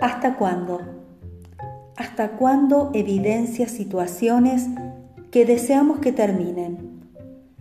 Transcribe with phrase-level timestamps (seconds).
[0.00, 0.80] ¿Hasta cuándo?
[1.94, 4.66] ¿Hasta cuándo evidencia situaciones
[5.30, 7.02] que deseamos que terminen?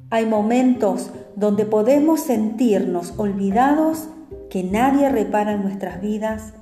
[0.10, 4.08] Hay momentos donde podemos sentirnos olvidados,
[4.50, 6.54] que nadie repara en nuestras vidas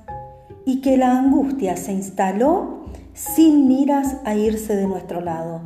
[0.64, 2.84] y que la angustia se instaló
[3.14, 5.60] sin miras a irse de nuestro lado.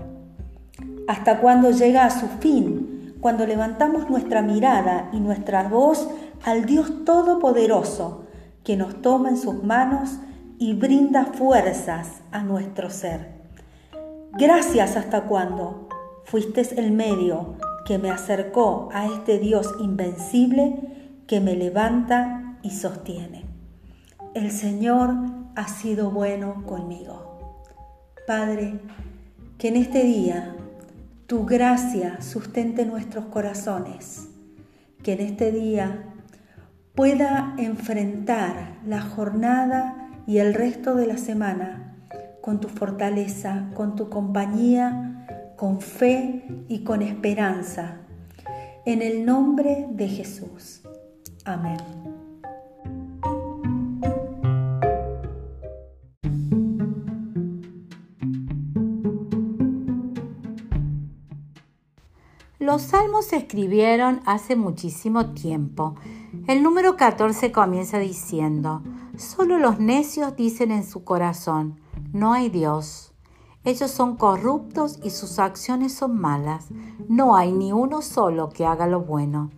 [1.09, 3.15] ¿Hasta cuándo llega a su fin?
[3.23, 6.07] Cuando levantamos nuestra mirada y nuestra voz
[6.45, 8.22] al Dios Todopoderoso,
[8.65, 10.19] que nos toma en sus manos
[10.59, 13.43] y brinda fuerzas a nuestro ser.
[14.33, 15.89] Gracias hasta cuando
[16.25, 23.45] fuiste el medio que me acercó a este Dios invencible que me levanta y sostiene.
[24.35, 25.15] El Señor
[25.57, 27.57] ha sido bueno conmigo.
[28.27, 28.81] Padre,
[29.59, 30.57] que en este día
[31.27, 34.29] tu gracia sustente nuestros corazones,
[35.03, 36.12] que en este día
[36.95, 41.97] pueda enfrentar la jornada y el resto de la semana
[42.41, 47.99] con tu fortaleza, con tu compañía, con fe y con esperanza.
[48.85, 50.83] En el nombre de Jesús.
[51.45, 51.79] Amén.
[62.59, 65.97] Los salmos se escribieron hace muchísimo tiempo
[66.47, 68.83] el número 14 comienza diciendo,
[69.17, 71.81] solo los necios dicen en su corazón,
[72.13, 73.13] no hay Dios.
[73.65, 76.69] Ellos son corruptos y sus acciones son malas.
[77.09, 79.51] No hay ni uno solo que haga lo bueno.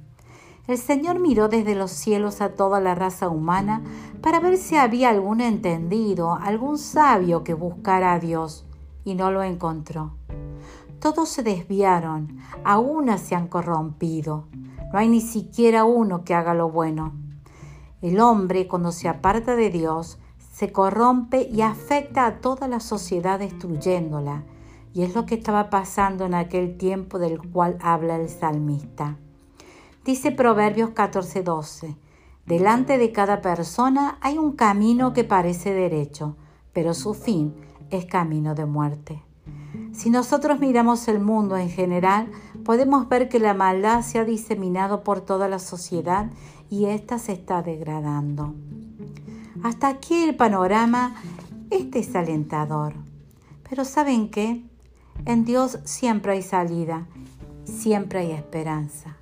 [0.67, 3.83] El Señor miró desde los cielos a toda la raza humana
[4.21, 8.67] para ver si había algún entendido, algún sabio que buscara a Dios,
[9.05, 10.15] y no lo encontró.
[11.01, 14.47] Todos se desviaron, aún se han corrompido.
[14.95, 17.15] No hay ni siquiera uno que haga lo bueno.
[18.01, 20.21] El hombre, cuando se aparta de Dios,
[20.53, 24.45] se corrompe y afecta a toda la sociedad destruyéndola.
[24.93, 29.19] Y es lo que estaba pasando en aquel tiempo del cual habla el salmista.
[30.05, 31.97] Dice Proverbios 14:12,
[32.47, 36.37] delante de cada persona hay un camino que parece derecho,
[36.73, 37.53] pero su fin
[37.91, 39.25] es camino de muerte.
[39.91, 42.31] Si nosotros miramos el mundo en general,
[42.65, 46.31] podemos ver que la maldad se ha diseminado por toda la sociedad
[46.71, 48.55] y ésta se está degradando.
[49.63, 51.15] Hasta aquí el panorama
[51.71, 52.95] es desalentador.
[53.69, 54.65] Pero ¿saben qué?
[55.27, 57.07] En Dios siempre hay salida,
[57.65, 59.17] siempre hay esperanza.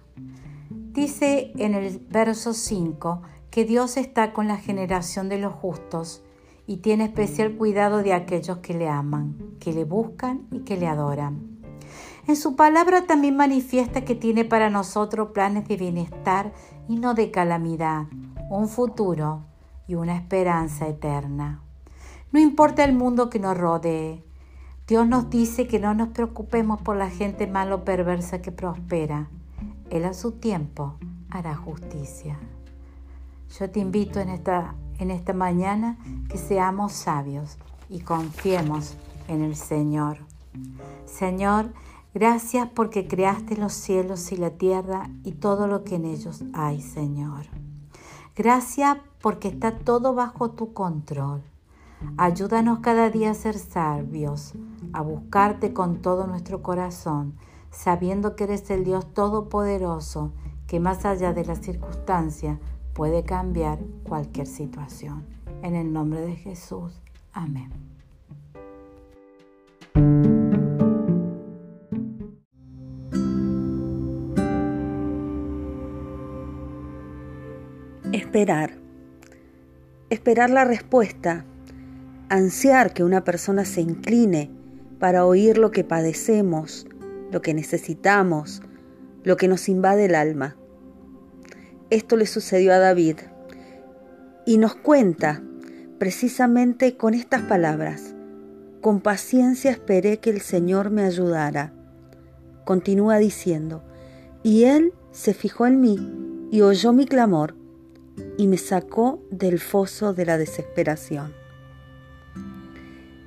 [0.69, 6.23] Dice en el verso 5 que Dios está con la generación de los justos
[6.67, 10.87] y tiene especial cuidado de aquellos que le aman, que le buscan y que le
[10.87, 11.52] adoran.
[12.27, 16.53] En su palabra también manifiesta que tiene para nosotros planes de bienestar
[16.89, 18.07] y no de calamidad,
[18.51, 19.45] un futuro
[19.89, 21.61] y una esperanza eterna.
[22.31, 24.25] No importa el mundo que nos rodee,
[24.87, 29.29] Dios nos dice que no nos preocupemos por la gente malo o perversa que prospera.
[29.91, 30.97] Él a su tiempo
[31.31, 32.39] hará justicia.
[33.59, 35.97] Yo te invito en esta en esta mañana
[36.29, 38.95] que seamos sabios y confiemos
[39.29, 40.19] en el Señor.
[41.07, 41.73] Señor,
[42.15, 46.81] gracias porque creaste los cielos y la tierra y todo lo que en ellos hay,
[46.81, 47.47] Señor.
[48.35, 51.43] Gracias porque está todo bajo tu control.
[52.17, 54.55] Ayúdanos cada día a ser sabios,
[54.93, 57.35] a buscarte con todo nuestro corazón,
[57.71, 60.33] sabiendo que eres el Dios Todopoderoso,
[60.67, 62.59] que más allá de las circunstancias
[62.93, 65.27] puede cambiar cualquier situación.
[65.63, 67.01] En el nombre de Jesús.
[67.33, 67.92] Amén.
[78.33, 78.71] Esperar.
[80.09, 81.45] Esperar la respuesta.
[82.31, 84.51] Ansiar que una persona se incline
[84.99, 86.87] para oír lo que padecemos,
[87.31, 88.63] lo que necesitamos,
[89.23, 90.57] lo que nos invade el alma.
[91.91, 93.17] Esto le sucedió a David
[94.47, 95.43] y nos cuenta
[95.99, 98.15] precisamente con estas palabras.
[98.81, 101.75] Con paciencia esperé que el Señor me ayudara.
[102.65, 103.85] Continúa diciendo,
[104.43, 107.61] y Él se fijó en mí y oyó mi clamor
[108.39, 111.33] y me sacó del foso de la desesperación.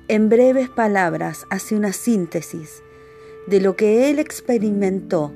[0.08, 2.82] En breves palabras hace una síntesis
[3.46, 5.32] de lo que Él experimentó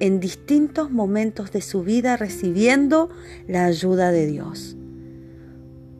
[0.00, 3.10] en distintos momentos de su vida recibiendo
[3.48, 4.76] la ayuda de Dios.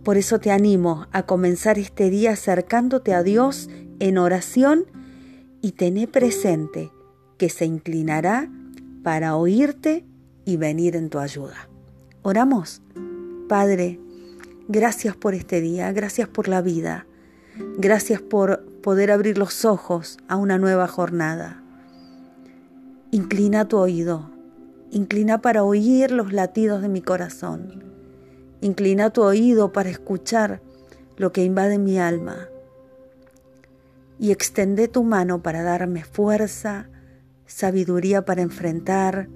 [0.05, 3.71] Por eso te animo a comenzar este día acercándote a Dios
[4.01, 4.85] en oración
[5.61, 6.91] y tené presente
[7.39, 8.51] que se inclinará
[9.03, 10.05] para oírte
[10.45, 11.69] y venir en tu ayuda.
[12.23, 12.84] Oramos.
[13.49, 14.01] Padre,
[14.67, 17.07] Gracias por este día, gracias por la vida,
[17.77, 21.63] gracias por poder abrir los ojos a una nueva jornada.
[23.11, 24.31] Inclina tu oído,
[24.91, 27.85] inclina para oír los latidos de mi corazón,
[28.63, 30.63] inclina tu oído para escuchar
[31.19, 32.49] lo que invade mi alma
[34.19, 36.89] y extende tu mano para darme fuerza,
[37.45, 39.29] sabiduría para enfrentar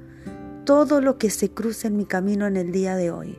[0.64, 3.38] todo lo que se cruce en mi camino en el día de hoy.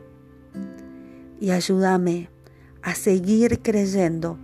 [1.39, 2.29] Y ayúdame
[2.81, 4.37] a seguir creyendo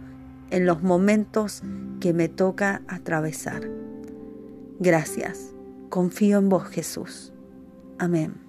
[0.49, 1.61] en los momentos
[1.99, 3.69] que me toca atravesar.
[4.79, 5.51] Gracias.
[5.89, 7.33] Confío en vos, Jesús.
[7.97, 8.45] Amén.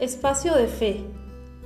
[0.00, 1.17] Espacio de Fe.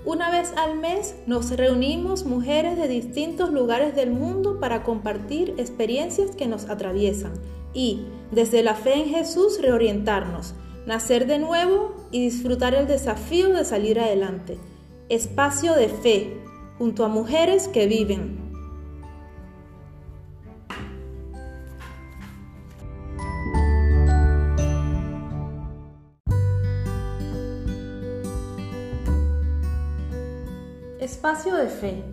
[0.04, 6.34] Una vez al mes nos reunimos mujeres de distintos lugares del mundo para compartir experiencias
[6.34, 7.34] que nos atraviesan
[7.72, 8.00] y,
[8.32, 10.54] desde la fe en Jesús, reorientarnos,
[10.86, 14.58] nacer de nuevo y disfrutar el desafío de salir adelante.
[15.08, 16.36] Espacio de Fe,
[16.78, 18.41] junto a mujeres que viven.
[31.02, 32.04] Espacio de Fe.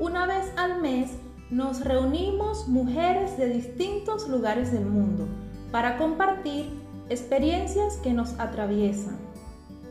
[0.00, 1.12] Una vez al mes
[1.48, 5.28] nos reunimos mujeres de distintos lugares del mundo
[5.70, 6.68] para compartir
[7.08, 9.16] experiencias que nos atraviesan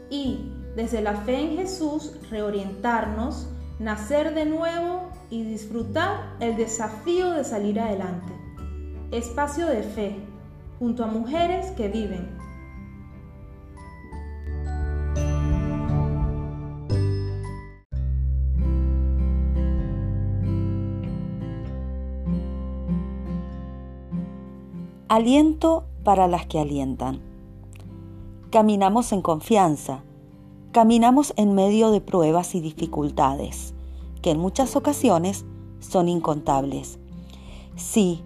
[0.09, 3.47] y desde la fe en Jesús reorientarnos,
[3.79, 8.33] nacer de nuevo y disfrutar el desafío de salir adelante.
[9.11, 10.17] Espacio de fe,
[10.77, 12.34] junto a mujeres que viven.
[25.07, 27.21] Aliento para las que alientan.
[28.49, 30.03] Caminamos en confianza,
[30.71, 33.75] caminamos en medio de pruebas y dificultades,
[34.23, 35.45] que en muchas ocasiones
[35.79, 36.97] son incontables.
[37.75, 38.23] Sí,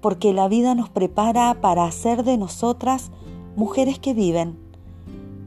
[0.00, 3.10] porque la vida nos prepara para hacer de nosotras
[3.56, 4.56] mujeres que viven,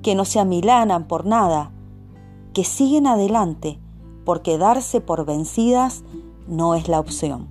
[0.01, 1.72] que no se amilanan por nada,
[2.54, 3.80] que siguen adelante,
[4.25, 6.04] porque darse por vencidas
[6.50, 7.48] no es la opción.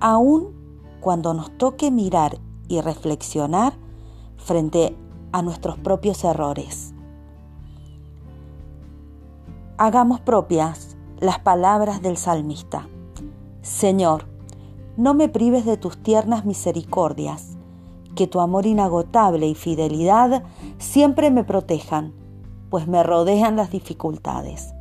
[0.00, 0.53] Aún
[1.04, 3.74] cuando nos toque mirar y reflexionar
[4.38, 4.96] frente
[5.32, 6.94] a nuestros propios errores.
[9.76, 12.88] Hagamos propias las palabras del salmista.
[13.60, 14.24] Señor,
[14.96, 17.58] no me prives de tus tiernas misericordias,
[18.14, 20.44] que tu amor inagotable y fidelidad
[20.78, 22.14] siempre me protejan,
[22.70, 24.72] pues me rodean las dificultades.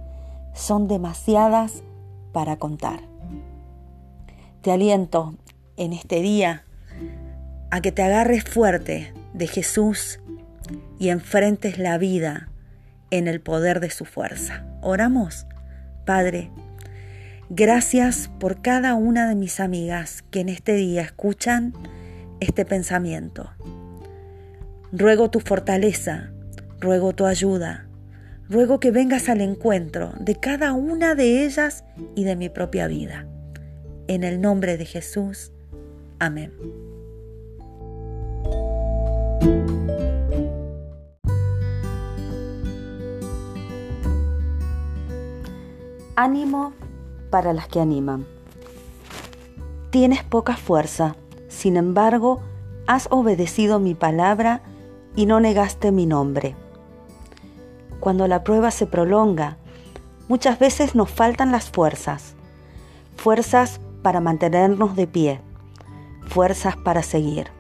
[0.53, 1.83] Son demasiadas
[2.31, 3.09] para contar.
[4.61, 5.33] Te aliento
[5.77, 6.63] en este día
[7.71, 10.19] a que te agarres fuerte de Jesús
[10.99, 12.49] y enfrentes la vida
[13.11, 14.65] en el poder de su fuerza.
[14.81, 15.45] Oramos,
[16.05, 16.51] Padre,
[17.49, 21.73] gracias por cada una de mis amigas que en este día escuchan
[22.39, 23.51] este pensamiento.
[24.91, 26.31] Ruego tu fortaleza,
[26.79, 27.87] ruego tu ayuda,
[28.49, 31.83] ruego que vengas al encuentro de cada una de ellas
[32.15, 33.25] y de mi propia vida.
[34.07, 35.51] En el nombre de Jesús.
[36.23, 36.53] Amén.
[46.15, 46.71] Ánimo
[47.29, 48.25] para las que animan.
[49.89, 51.17] Tienes poca fuerza,
[51.49, 52.39] sin embargo,
[52.87, 54.61] has obedecido mi palabra
[55.17, 56.55] y no negaste mi nombre.
[57.99, 59.57] Cuando la prueba se prolonga,
[60.29, 62.35] muchas veces nos faltan las fuerzas,
[63.17, 65.41] fuerzas para mantenernos de pie
[66.33, 67.51] fuerzas para seguir.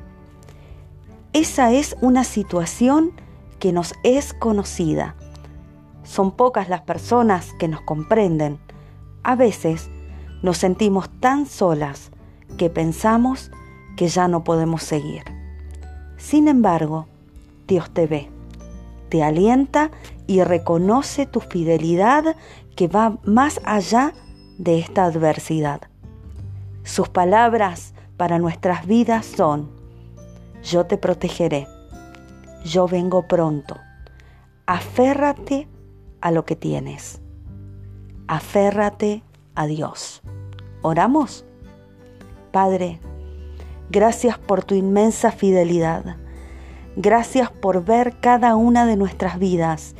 [1.31, 3.11] Esa es una situación
[3.59, 5.15] que nos es conocida.
[6.03, 8.59] Son pocas las personas que nos comprenden.
[9.21, 9.89] A veces
[10.41, 12.11] nos sentimos tan solas
[12.57, 13.51] que pensamos
[13.95, 15.23] que ya no podemos seguir.
[16.17, 17.05] Sin embargo,
[17.67, 18.31] Dios te ve,
[19.09, 19.91] te alienta
[20.25, 22.35] y reconoce tu fidelidad
[22.75, 24.13] que va más allá
[24.57, 25.81] de esta adversidad.
[26.83, 29.69] Sus palabras para nuestras vidas son,
[30.63, 31.67] yo te protegeré,
[32.63, 33.81] yo vengo pronto,
[34.65, 35.67] aférrate
[36.21, 37.19] a lo que tienes,
[38.29, 39.23] aférrate
[39.55, 40.21] a Dios.
[40.83, 41.43] ¿Oramos?
[42.53, 43.01] Padre,
[43.89, 46.15] gracias por tu inmensa fidelidad.
[46.95, 49.95] Gracias por ver cada una de nuestras vidas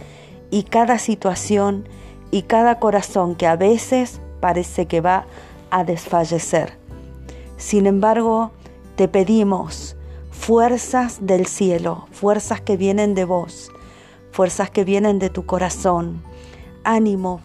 [0.50, 1.90] y cada situación
[2.32, 5.26] y cada corazón que a veces parece que va
[5.72, 6.83] a desfallecer.
[7.64, 8.52] Sin embargo,
[8.98, 9.96] Te pedimos
[10.32, 13.72] fuerzas del cielo, fuerzas que vienen de vos,
[14.32, 16.22] fuerzas que vienen de tu corazón.
[16.84, 17.40] Ánimo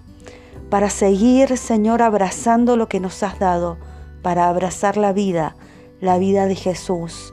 [0.71, 3.79] para seguir, Señor, abrazando lo que nos has dado,
[4.21, 5.55] para abrazar la vida,
[6.01, 7.33] la vida de Jesús,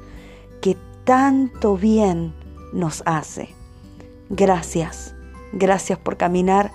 [0.61, 2.35] que tanto bien
[2.71, 3.49] nos hace.
[4.29, 5.15] Gracias,
[5.51, 6.71] gracias por caminar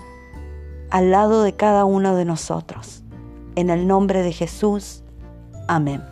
[0.91, 3.01] al lado de cada uno de nosotros.
[3.55, 5.00] En el nombre de Jesús,
[5.71, 6.03] amén.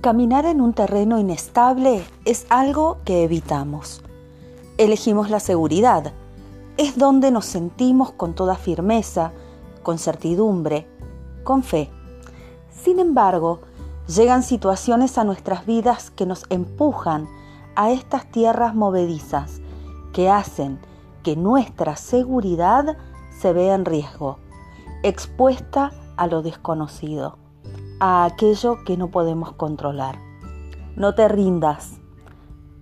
[0.00, 4.02] Caminar en un terreno inestable es algo que evitamos.
[4.78, 6.12] Elegimos la seguridad.
[6.76, 9.32] Es donde nos sentimos con toda firmeza,
[9.82, 10.86] con certidumbre,
[11.44, 11.90] con fe.
[12.82, 13.60] Sin embargo,
[14.08, 17.28] llegan situaciones a nuestras vidas que nos empujan
[17.76, 19.60] a estas tierras movedizas,
[20.12, 20.80] que hacen
[21.22, 22.96] que nuestra seguridad
[23.30, 24.38] se vea en riesgo,
[25.02, 27.38] expuesta a lo desconocido
[28.00, 30.16] a aquello que no podemos controlar.
[30.96, 32.00] No te rindas.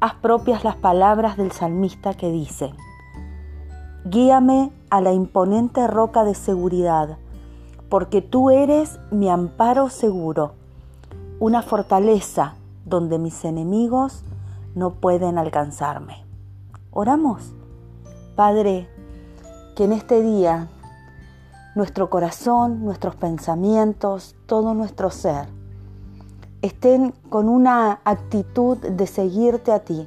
[0.00, 2.72] Haz propias las palabras del salmista que dice,
[4.04, 7.18] Guíame a la imponente roca de seguridad,
[7.90, 10.52] porque tú eres mi amparo seguro,
[11.40, 12.54] una fortaleza
[12.84, 14.22] donde mis enemigos
[14.78, 16.24] no pueden alcanzarme.
[16.90, 17.54] Oramos.
[18.36, 18.88] Padre,
[19.74, 20.68] que en este día
[21.74, 25.48] nuestro corazón, nuestros pensamientos, todo nuestro ser,
[26.62, 30.06] estén con una actitud de seguirte a ti,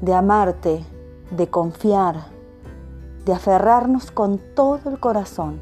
[0.00, 0.84] de amarte,
[1.30, 2.26] de confiar,
[3.24, 5.60] de aferrarnos con todo el corazón.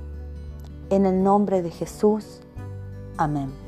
[0.90, 2.40] En el nombre de Jesús.
[3.16, 3.61] Amén.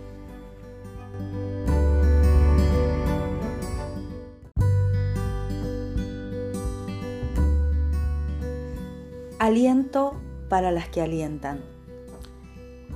[9.44, 10.14] Aliento
[10.48, 11.60] para las que alientan.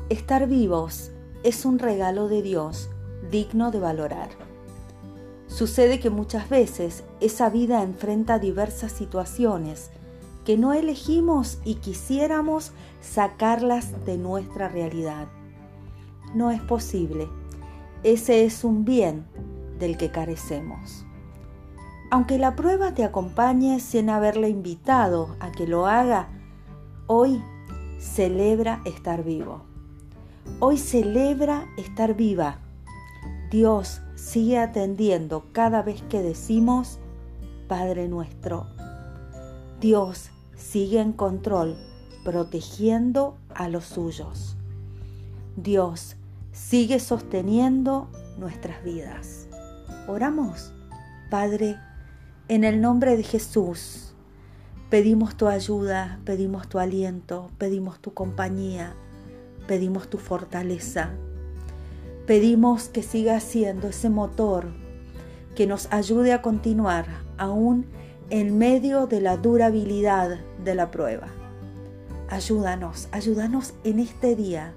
[0.08, 1.10] Estar vivos
[1.42, 2.88] es un regalo de Dios
[3.30, 4.30] digno de valorar.
[5.46, 9.90] Sucede que muchas veces esa vida enfrenta diversas situaciones
[10.46, 15.28] que no elegimos y quisiéramos sacarlas de nuestra realidad.
[16.34, 17.28] No es posible.
[18.04, 19.26] Ese es un bien
[19.78, 21.04] del que carecemos.
[22.10, 26.30] Aunque la prueba te acompañe sin haberle invitado a que lo haga,
[27.10, 27.42] Hoy
[27.98, 29.62] celebra estar vivo.
[30.60, 32.58] Hoy celebra estar viva.
[33.50, 36.98] Dios sigue atendiendo cada vez que decimos,
[37.66, 38.66] Padre nuestro.
[39.80, 41.78] Dios sigue en control,
[42.26, 44.58] protegiendo a los suyos.
[45.56, 46.16] Dios
[46.52, 49.48] sigue sosteniendo nuestras vidas.
[50.08, 50.74] Oramos,
[51.30, 51.78] Padre,
[52.48, 54.07] en el nombre de Jesús
[54.90, 58.94] Pedimos tu ayuda, pedimos tu aliento, pedimos tu compañía,
[59.66, 61.10] pedimos tu fortaleza.
[62.26, 64.66] Pedimos que siga siendo ese motor
[65.54, 67.04] que nos ayude a continuar
[67.36, 67.84] aún
[68.30, 71.28] en medio de la durabilidad de la prueba.
[72.30, 74.72] Ayúdanos, ayúdanos en este día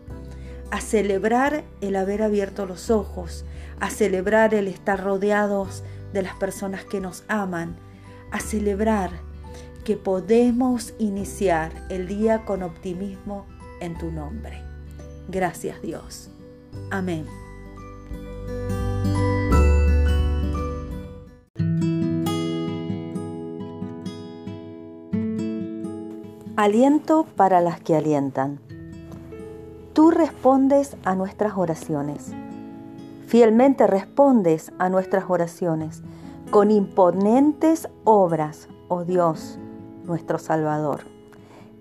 [0.71, 3.45] a celebrar el haber abierto los ojos,
[3.79, 7.77] a celebrar el estar rodeados de las personas que nos aman,
[8.31, 9.30] a celebrar
[9.83, 13.45] que podemos iniciar el día con optimismo
[13.79, 14.61] en tu nombre.
[15.27, 16.29] Gracias Dios.
[16.89, 17.25] Amén.
[26.55, 28.59] Aliento para las que alientan.
[29.93, 32.33] Tú respondes a nuestras oraciones.
[33.25, 36.03] Fielmente respondes a nuestras oraciones
[36.51, 39.57] con imponentes obras, oh Dios
[40.05, 41.01] nuestro Salvador.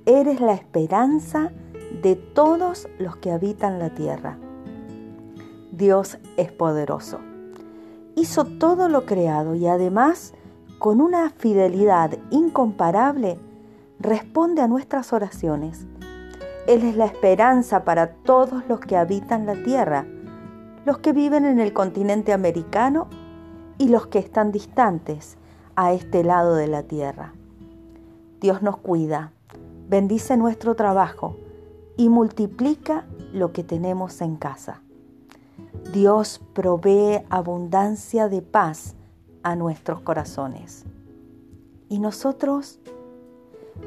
[0.06, 1.52] Eres la esperanza
[2.02, 4.38] de todos los que habitan la tierra.
[5.72, 7.20] Dios es poderoso.
[8.16, 10.34] Hizo todo lo creado y además,
[10.78, 13.38] con una fidelidad incomparable,
[13.98, 15.86] responde a nuestras oraciones.
[16.66, 20.06] Él es la esperanza para todos los que habitan la tierra,
[20.84, 23.08] los que viven en el continente americano
[23.78, 25.36] y los que están distantes
[25.76, 27.32] a este lado de la tierra.
[28.40, 29.32] Dios nos cuida,
[29.88, 31.36] bendice nuestro trabajo
[31.98, 34.80] y multiplica lo que tenemos en casa.
[35.92, 38.94] Dios provee abundancia de paz
[39.42, 40.86] a nuestros corazones.
[41.90, 42.78] Y nosotros,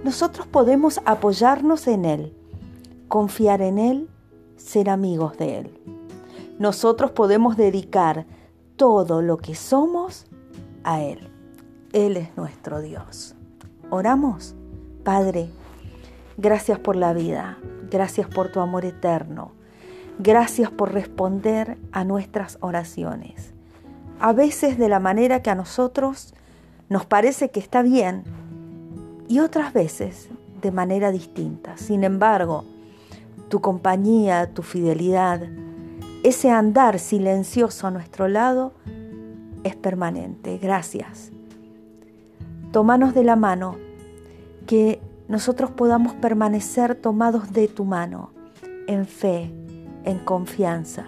[0.04, 2.38] nosotros podemos apoyarnos en Él,
[3.08, 4.10] confiar en Él,
[4.56, 5.80] ser amigos de Él.
[6.60, 8.28] Nosotros podemos dedicar
[8.76, 10.28] todo lo que somos
[10.84, 11.28] a Él.
[11.92, 13.33] Él es nuestro Dios.
[13.96, 14.56] Oramos.
[15.04, 15.52] Padre,
[16.36, 17.60] gracias por la vida,
[17.92, 19.52] gracias por tu amor eterno,
[20.18, 23.54] gracias por responder a nuestras oraciones.
[24.20, 26.34] A veces de la manera que a nosotros
[26.90, 28.24] nos parece que está bien
[29.28, 30.28] y otras veces
[30.60, 31.78] de manera distinta.
[31.78, 32.66] Sin embargo,
[33.48, 35.44] tu compañía, tu fidelidad,
[36.24, 38.74] ese andar silencioso a nuestro lado
[39.64, 40.58] es permanente.
[40.58, 41.33] Gracias.
[42.74, 43.76] Tómanos de la mano,
[44.66, 48.32] que nosotros podamos permanecer tomados de tu mano,
[48.88, 49.54] en fe,
[50.06, 51.06] en confianza,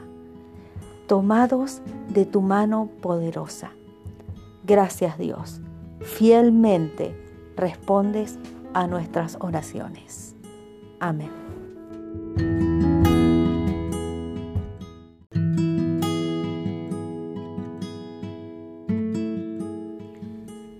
[1.07, 3.71] tomados de tu mano poderosa.
[4.63, 5.59] Gracias Dios.
[6.01, 7.19] Fielmente
[7.57, 8.37] respondes
[8.75, 10.35] a nuestras oraciones.
[10.99, 11.31] Amén.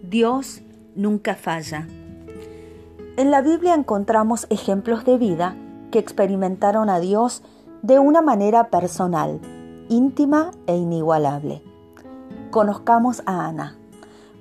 [0.04, 0.62] Dios
[0.96, 1.88] nunca falla.
[3.18, 5.56] En la Biblia encontramos ejemplos de vida
[5.92, 7.44] que experimentaron a Dios
[7.82, 9.40] de una manera personal,
[9.90, 11.62] íntima e inigualable.
[12.52, 13.78] Conozcamos a Ana,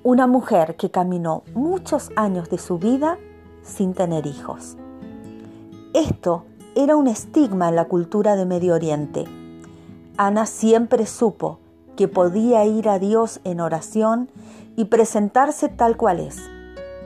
[0.03, 3.19] una mujer que caminó muchos años de su vida
[3.63, 4.77] sin tener hijos.
[5.93, 6.45] Esto
[6.75, 9.25] era un estigma en la cultura de Medio Oriente.
[10.17, 11.59] Ana siempre supo
[11.97, 14.29] que podía ir a Dios en oración
[14.77, 16.41] y presentarse tal cual es,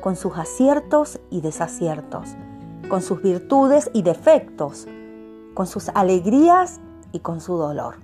[0.00, 2.30] con sus aciertos y desaciertos,
[2.88, 4.87] con sus virtudes y defectos,
[5.54, 6.80] con sus alegrías
[7.12, 7.96] y con su dolor.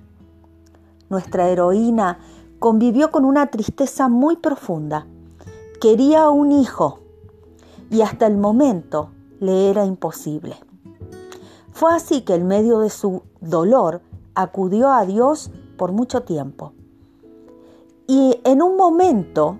[1.09, 2.19] Nuestra heroína
[2.59, 5.07] convivió con una tristeza muy profunda.
[5.79, 6.99] Quería un hijo
[7.89, 10.55] y hasta el momento le era imposible.
[11.71, 14.01] Fue así que en medio de su dolor
[14.33, 16.73] acudió a Dios por mucho tiempo.
[18.07, 19.57] Y en un momento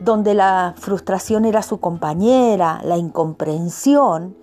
[0.00, 4.36] donde la frustración era su compañera, la incomprensión,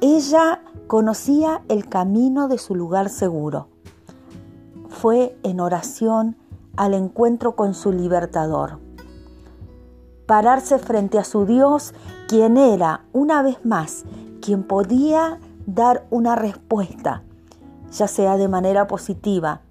[0.00, 3.68] ella conocía el camino de su lugar seguro.
[4.88, 6.36] Fue en oración
[6.76, 8.78] al encuentro con su libertador.
[10.26, 11.94] Pararse frente a su Dios,
[12.28, 14.04] quien era, una vez más,
[14.40, 17.22] quien podía dar una respuesta,
[17.90, 19.62] ya sea de manera positiva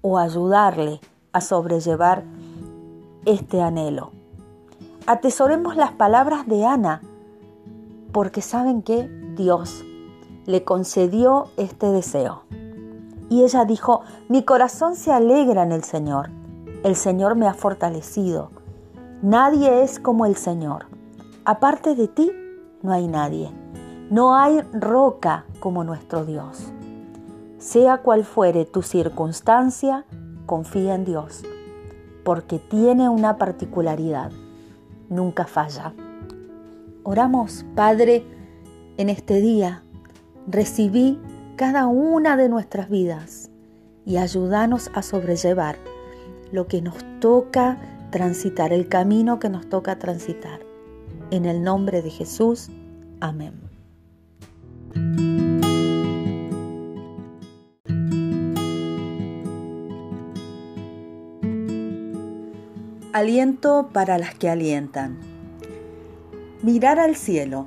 [0.00, 1.00] o ayudarle
[1.32, 2.24] a sobrellevar
[3.26, 4.12] este anhelo.
[5.06, 7.02] Atesoremos las palabras de Ana,
[8.12, 9.84] porque saben que Dios
[10.46, 12.42] le concedió este deseo.
[13.28, 16.30] Y ella dijo, mi corazón se alegra en el Señor,
[16.84, 18.50] el Señor me ha fortalecido.
[19.22, 20.86] Nadie es como el Señor.
[21.44, 22.30] Aparte de ti,
[22.82, 23.50] no hay nadie.
[24.08, 26.72] No hay roca como nuestro Dios.
[27.58, 30.04] Sea cual fuere tu circunstancia,
[30.46, 31.42] confía en Dios
[32.26, 34.32] porque tiene una particularidad,
[35.08, 35.94] nunca falla.
[37.04, 38.24] Oramos, Padre,
[38.96, 39.84] en este día,
[40.48, 41.20] recibí
[41.54, 43.52] cada una de nuestras vidas
[44.04, 45.76] y ayúdanos a sobrellevar
[46.50, 47.78] lo que nos toca
[48.10, 50.58] transitar, el camino que nos toca transitar.
[51.30, 52.70] En el nombre de Jesús,
[53.20, 53.54] amén.
[63.16, 65.16] Aliento para las que alientan.
[66.62, 67.66] Mirar al cielo.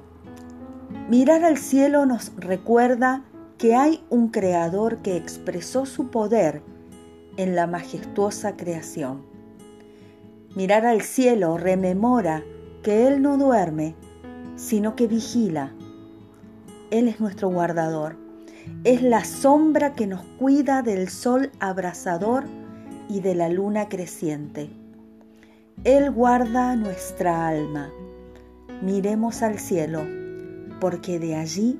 [1.10, 3.24] Mirar al cielo nos recuerda
[3.58, 6.62] que hay un creador que expresó su poder
[7.36, 9.26] en la majestuosa creación.
[10.56, 12.44] Mirar al cielo rememora
[12.84, 13.96] que Él no duerme,
[14.56, 15.74] sino que vigila.
[16.92, 18.18] Él es nuestro guardador.
[18.84, 22.44] Es la sombra que nos cuida del sol abrasador
[23.10, 24.79] y de la luna creciente.
[25.86, 27.90] Él guarda nuestra alma.
[28.82, 30.02] Miremos al cielo,
[30.82, 31.80] porque de allí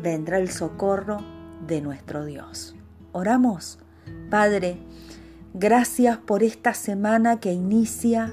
[0.00, 1.18] vendrá el socorro
[1.66, 2.76] de nuestro Dios.
[3.10, 3.80] Oramos,
[4.30, 4.78] Padre,
[5.54, 8.32] gracias por esta semana que inicia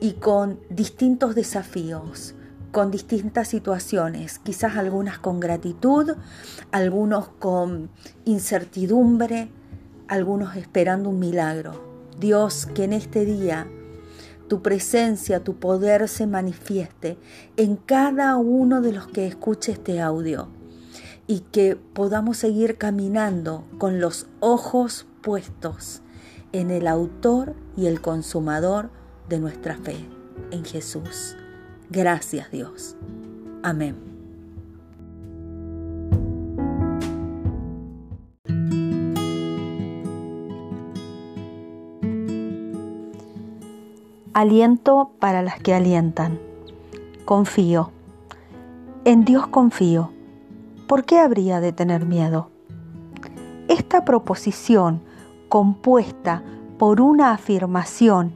[0.00, 2.36] y con distintos desafíos,
[2.70, 6.12] con distintas situaciones, quizás algunas con gratitud,
[6.70, 7.90] algunos con
[8.24, 9.48] incertidumbre,
[10.06, 11.90] algunos esperando un milagro.
[12.20, 13.66] Dios, que en este día
[14.48, 17.18] tu presencia, tu poder se manifieste
[17.56, 20.48] en cada uno de los que escuche este audio
[21.26, 26.02] y que podamos seguir caminando con los ojos puestos
[26.52, 28.90] en el autor y el consumador
[29.28, 29.96] de nuestra fe,
[30.50, 31.36] en Jesús.
[31.90, 32.96] Gracias Dios.
[33.62, 34.11] Amén.
[44.42, 46.40] Aliento para las que alientan.
[47.24, 47.92] confío.
[49.04, 50.10] En Dios confío.
[50.88, 52.50] ¿Por qué habría de tener miedo?
[53.68, 55.00] Esta proposición,
[55.48, 56.42] compuesta
[56.76, 58.32] por una afirmación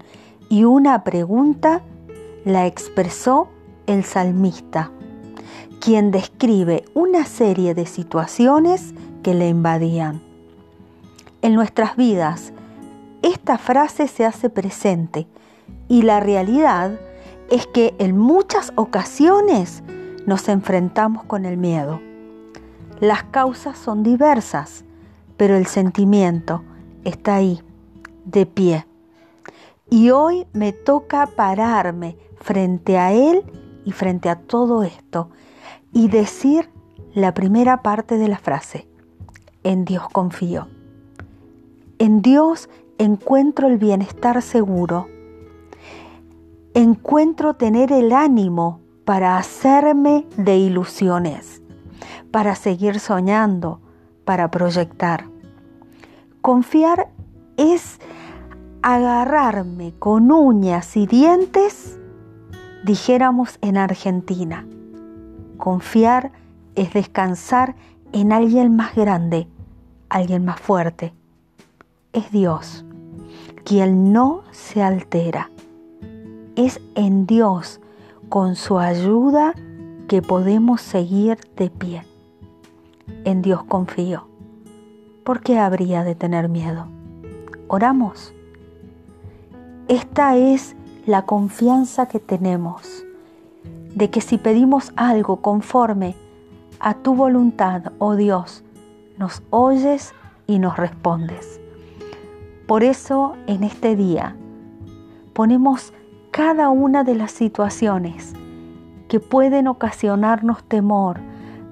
[0.48, 1.82] y una pregunta,
[2.44, 3.48] la expresó
[3.88, 4.92] el salmista,
[5.80, 10.22] quien describe una serie de situaciones que le invadían.
[11.42, 12.52] En nuestras vidas,
[13.22, 15.26] esta frase se hace presente
[15.88, 16.98] y la realidad
[17.50, 19.82] es que en muchas ocasiones
[20.26, 22.00] nos enfrentamos con el miedo.
[23.00, 24.84] Las causas son diversas,
[25.36, 26.62] pero el sentimiento
[27.04, 27.62] está ahí,
[28.24, 28.86] de pie.
[29.88, 33.44] Y hoy me toca pararme frente a él
[33.84, 35.30] y frente a todo esto
[35.92, 36.68] y decir
[37.14, 38.88] la primera parte de la frase.
[39.62, 40.68] En Dios confío.
[41.98, 42.68] En Dios
[42.98, 45.06] encuentro el bienestar seguro.
[46.76, 51.62] Encuentro tener el ánimo para hacerme de ilusiones,
[52.30, 53.80] para seguir soñando,
[54.26, 55.24] para proyectar.
[56.42, 57.08] Confiar
[57.56, 57.98] es
[58.82, 61.98] agarrarme con uñas y dientes,
[62.84, 64.66] dijéramos en Argentina.
[65.56, 66.30] Confiar
[66.74, 67.74] es descansar
[68.12, 69.48] en alguien más grande,
[70.10, 71.14] alguien más fuerte.
[72.12, 72.84] Es Dios,
[73.64, 75.50] quien no se altera.
[76.56, 77.80] Es en Dios,
[78.30, 79.54] con su ayuda,
[80.08, 82.02] que podemos seguir de pie.
[83.24, 84.26] En Dios confío.
[85.22, 86.86] ¿Por qué habría de tener miedo?
[87.68, 88.32] Oramos.
[89.88, 93.04] Esta es la confianza que tenemos
[93.94, 96.14] de que si pedimos algo conforme
[96.80, 98.64] a tu voluntad, oh Dios,
[99.18, 100.14] nos oyes
[100.46, 101.60] y nos respondes.
[102.66, 104.36] Por eso en este día
[105.34, 105.92] ponemos
[106.36, 108.34] cada una de las situaciones
[109.08, 111.18] que pueden ocasionarnos temor,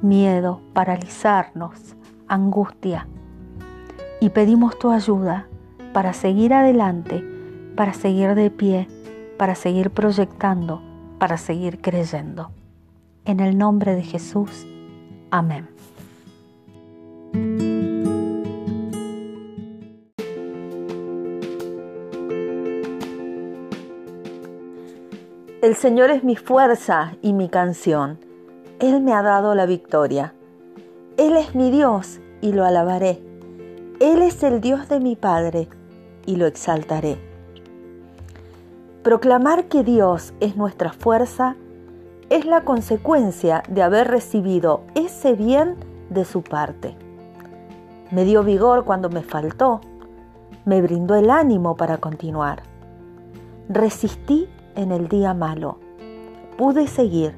[0.00, 1.94] miedo, paralizarnos,
[2.28, 3.06] angustia,
[4.22, 5.48] y pedimos tu ayuda
[5.92, 7.22] para seguir adelante,
[7.76, 8.88] para seguir de pie,
[9.36, 10.80] para seguir proyectando,
[11.18, 12.50] para seguir creyendo.
[13.26, 14.66] En el nombre de Jesús.
[15.30, 15.68] Amén.
[25.64, 28.18] El Señor es mi fuerza y mi canción.
[28.80, 30.34] Él me ha dado la victoria.
[31.16, 33.22] Él es mi Dios y lo alabaré.
[33.98, 35.70] Él es el Dios de mi Padre
[36.26, 37.16] y lo exaltaré.
[39.02, 41.56] Proclamar que Dios es nuestra fuerza
[42.28, 45.76] es la consecuencia de haber recibido ese bien
[46.10, 46.94] de su parte.
[48.10, 49.80] Me dio vigor cuando me faltó,
[50.66, 52.64] me brindó el ánimo para continuar.
[53.70, 54.46] Resistí
[54.76, 55.78] en el día malo,
[56.56, 57.34] pude seguir,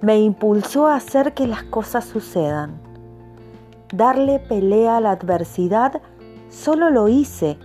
[0.00, 2.88] me impulsó a hacer que las cosas sucedan
[3.92, 6.00] darle pelea a la adversidad,
[6.48, 7.58] solo lo hice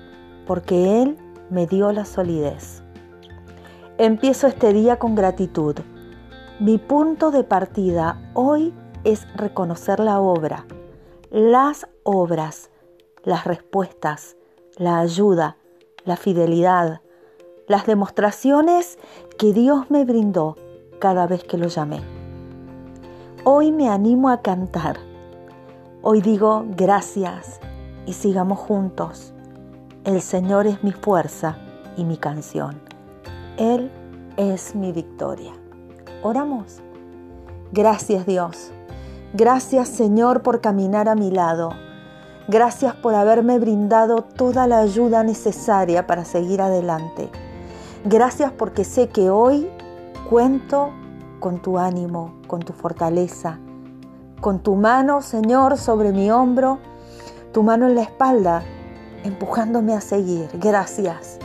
[0.47, 1.17] porque Él
[1.49, 2.83] me dio la solidez.
[3.97, 5.75] Empiezo este día con gratitud.
[6.59, 10.65] Mi punto de partida hoy es reconocer la obra,
[11.29, 12.69] las obras,
[13.23, 14.35] las respuestas,
[14.77, 15.57] la ayuda,
[16.05, 17.01] la fidelidad,
[17.67, 18.97] las demostraciones
[19.37, 20.57] que Dios me brindó
[20.99, 22.01] cada vez que lo llamé.
[23.43, 24.99] Hoy me animo a cantar
[26.05, 27.61] Hoy digo gracias
[28.05, 29.33] y sigamos juntos.
[30.03, 31.55] El Señor es mi fuerza
[31.95, 32.81] y mi canción.
[33.55, 33.89] Él
[34.35, 35.53] es mi victoria.
[36.21, 36.81] Oramos.
[37.71, 38.71] Gracias Dios.
[39.31, 41.69] Gracias Señor por caminar a mi lado.
[42.49, 47.29] Gracias por haberme brindado toda la ayuda necesaria para seguir adelante.
[48.05, 49.69] Gracias porque sé que hoy
[50.29, 50.89] cuento
[51.39, 53.59] con tu ánimo, con tu fortaleza,
[54.41, 56.79] con tu mano, Señor, sobre mi hombro,
[57.53, 58.61] tu mano en la espalda,
[59.23, 60.49] empujándome a seguir.
[60.55, 61.39] Gracias.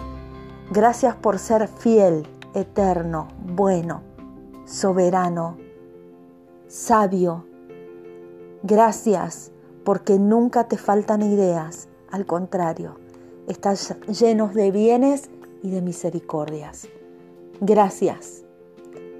[0.73, 4.03] Gracias por ser fiel, eterno, bueno,
[4.66, 5.57] soberano,
[6.66, 7.44] sabio.
[8.64, 9.53] Gracias
[9.85, 12.99] porque nunca te faltan ideas, al contrario,
[13.47, 15.31] estás llenos de bienes
[15.62, 16.88] y de misericordias.
[17.61, 18.44] Gracias.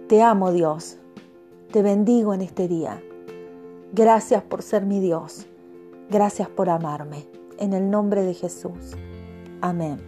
[0.09, 0.99] Te amo Dios.
[1.73, 3.03] Te bendigo en este día.
[3.93, 5.47] Gracias por ser mi Dios.
[6.11, 7.27] Gracias por amarme.
[7.59, 8.97] En el nombre de Jesús.
[9.61, 9.99] Amén.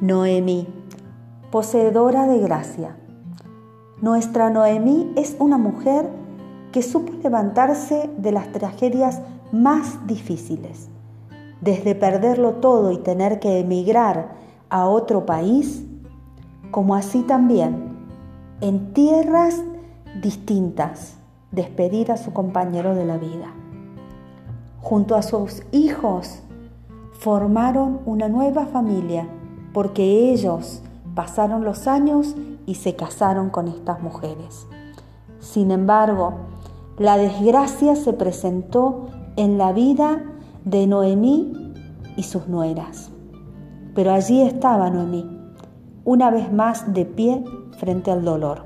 [0.00, 0.68] Noemí,
[1.50, 2.96] poseedora de gracia.
[4.00, 6.10] Nuestra Noemí es una mujer
[6.70, 10.88] que supo levantarse de las tragedias más difíciles,
[11.62, 14.34] desde perderlo todo y tener que emigrar
[14.68, 15.82] a otro país,
[16.70, 17.96] como así también
[18.60, 19.62] en tierras
[20.20, 21.16] distintas,
[21.50, 23.54] despedir a su compañero de la vida.
[24.82, 26.40] Junto a sus hijos
[27.12, 29.26] formaron una nueva familia
[29.72, 30.82] porque ellos
[31.16, 34.68] pasaron los años y se casaron con estas mujeres.
[35.40, 36.34] Sin embargo,
[36.98, 40.22] la desgracia se presentó en la vida
[40.64, 41.74] de Noemí
[42.16, 43.10] y sus nueras.
[43.94, 45.26] Pero allí estaba Noemí,
[46.04, 47.42] una vez más de pie
[47.78, 48.64] frente al dolor.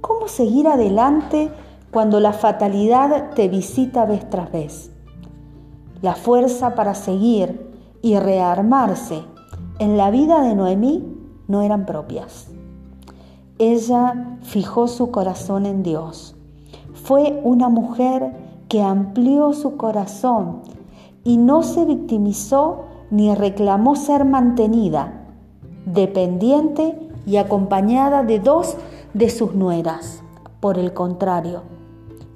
[0.00, 1.50] ¿Cómo seguir adelante
[1.90, 4.90] cuando la fatalidad te visita vez tras vez?
[6.00, 7.70] La fuerza para seguir
[8.00, 9.31] y rearmarse
[9.82, 11.04] en la vida de Noemí
[11.48, 12.48] no eran propias.
[13.58, 16.36] Ella fijó su corazón en Dios
[17.02, 18.32] fue una mujer
[18.68, 20.60] que amplió su corazón
[21.24, 25.26] y no se victimizó ni reclamó ser mantenida,
[25.84, 28.76] dependiente y acompañada de dos
[29.14, 30.22] de sus nueras.
[30.60, 31.62] Por el contrario,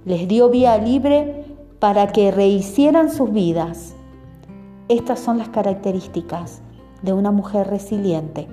[0.04, 1.44] les dio vía libre
[1.78, 3.94] para que rehicieran sus vidas.
[4.88, 6.60] Estas son las características
[7.02, 8.48] de una mujer resiliente,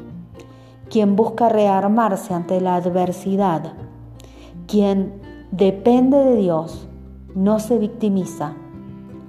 [0.90, 3.74] quien busca rearmarse ante la adversidad,
[4.68, 6.88] quien depende de Dios,
[7.36, 8.54] no se victimiza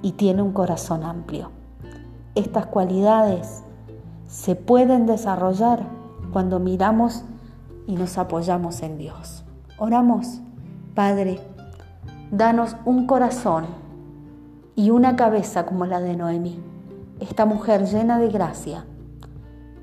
[0.01, 1.51] y tiene un corazón amplio.
[2.35, 3.63] Estas cualidades
[4.27, 5.87] se pueden desarrollar
[6.31, 7.23] cuando miramos
[7.87, 9.43] y nos apoyamos en Dios.
[9.77, 10.41] Oramos,
[10.93, 11.39] Padre,
[12.31, 13.65] danos un corazón
[14.75, 16.59] y una cabeza como la de Noemí,
[17.19, 18.85] esta mujer llena de gracia,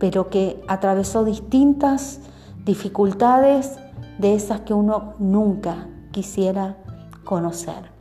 [0.02, 2.18] pero que atravesó distintas
[2.64, 3.78] dificultades
[4.18, 6.76] de esas que uno nunca quisiera
[7.22, 7.92] conocer.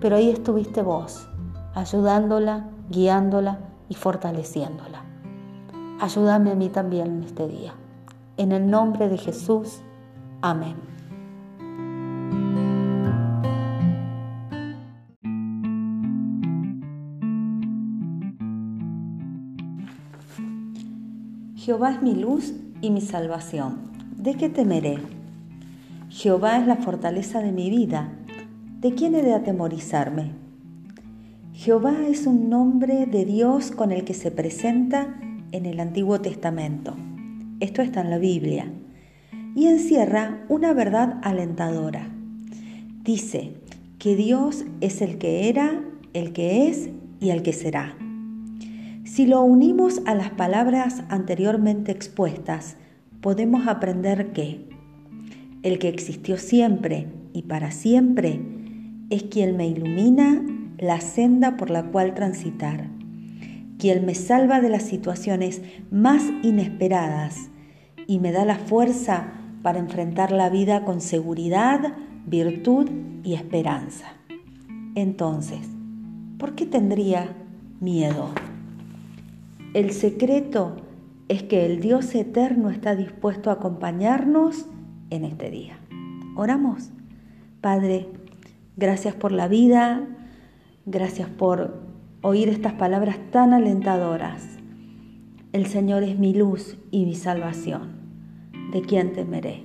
[0.00, 1.26] Pero ahí estuviste vos,
[1.74, 5.02] ayudándola, guiándola y fortaleciéndola.
[6.00, 7.74] Ayúdame a mí también en este día.
[8.36, 9.80] En el nombre de Jesús.
[10.42, 10.76] Amén.
[21.68, 23.90] Jehová es mi luz y mi salvación.
[24.16, 25.00] ¿De qué temeré?
[26.08, 28.10] Jehová es la fortaleza de mi vida.
[28.80, 30.30] ¿De quién he de atemorizarme?
[31.52, 35.20] Jehová es un nombre de Dios con el que se presenta
[35.52, 36.96] en el Antiguo Testamento.
[37.60, 38.72] Esto está en la Biblia.
[39.54, 42.08] Y encierra una verdad alentadora.
[43.02, 43.56] Dice
[43.98, 46.88] que Dios es el que era, el que es
[47.20, 47.94] y el que será.
[49.18, 52.76] Si lo unimos a las palabras anteriormente expuestas,
[53.20, 54.68] podemos aprender que
[55.64, 58.40] el que existió siempre y para siempre,
[59.10, 60.40] es quien me ilumina
[60.78, 62.90] la senda por la cual transitar,
[63.76, 67.50] quien me salva de las situaciones más inesperadas
[68.06, 69.32] y me da la fuerza
[69.64, 71.92] para enfrentar la vida con seguridad,
[72.24, 72.88] virtud
[73.24, 74.12] y esperanza.
[74.94, 75.66] Entonces,
[76.38, 77.34] ¿por qué tendría
[77.80, 78.28] miedo?
[79.78, 80.74] El secreto
[81.28, 84.66] es que el Dios eterno está dispuesto a acompañarnos
[85.10, 85.78] en este día.
[86.34, 86.90] Oramos.
[87.60, 88.08] Padre,
[88.76, 90.04] gracias por la vida,
[90.84, 91.80] gracias por
[92.22, 94.58] oír estas palabras tan alentadoras.
[95.52, 98.00] El Señor es mi luz y mi salvación.
[98.72, 99.62] ¿De quién temeré?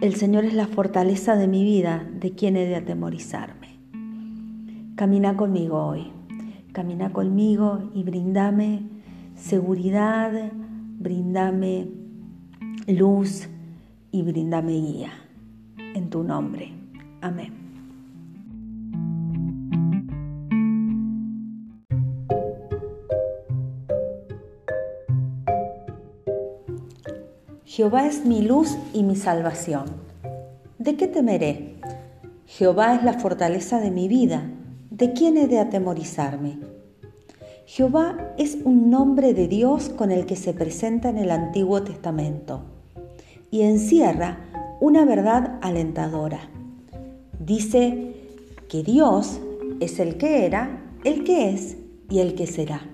[0.00, 2.08] El Señor es la fortaleza de mi vida.
[2.20, 3.80] ¿De quién he de atemorizarme?
[4.94, 6.15] Camina conmigo hoy.
[6.76, 8.82] Camina conmigo y brindame
[9.34, 10.30] seguridad,
[10.98, 11.88] brindame
[12.86, 13.48] luz,
[14.10, 15.08] y bríndame guía.
[15.94, 16.74] En tu nombre.
[17.22, 17.54] Amén.
[27.64, 29.86] Jehová es mi luz y mi salvación.
[30.78, 31.76] ¿De qué temeré?
[32.44, 34.50] Jehová es la fortaleza de mi vida.
[34.96, 36.58] ¿De quién he de atemorizarme?
[37.66, 42.62] Jehová es un nombre de Dios con el que se presenta en el Antiguo Testamento
[43.50, 44.38] y encierra
[44.80, 46.48] una verdad alentadora.
[47.38, 48.14] Dice
[48.70, 49.38] que Dios
[49.80, 51.76] es el que era, el que es
[52.08, 52.88] y el que será.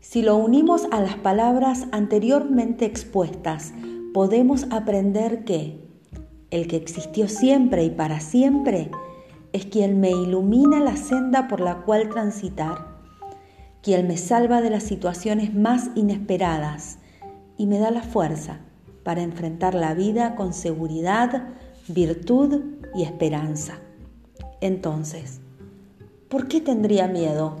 [0.00, 3.74] Si lo unimos a las palabras anteriormente expuestas,
[4.14, 5.86] podemos aprender que
[6.50, 8.90] el que existió siempre y para siempre
[9.54, 12.88] es quien me ilumina la senda por la cual transitar,
[13.82, 16.98] quien me salva de las situaciones más inesperadas
[17.56, 18.58] y me da la fuerza
[19.04, 21.50] para enfrentar la vida con seguridad,
[21.86, 22.62] virtud
[22.96, 23.78] y esperanza.
[24.60, 25.40] Entonces,
[26.28, 27.54] ¿por qué tendría miedo?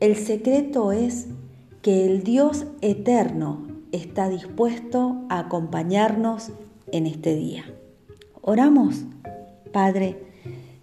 [0.00, 1.26] El secreto es
[1.82, 6.52] que el Dios eterno está dispuesto a acompañarnos
[6.90, 7.66] en este día.
[8.40, 9.04] Oramos,
[9.72, 10.27] Padre,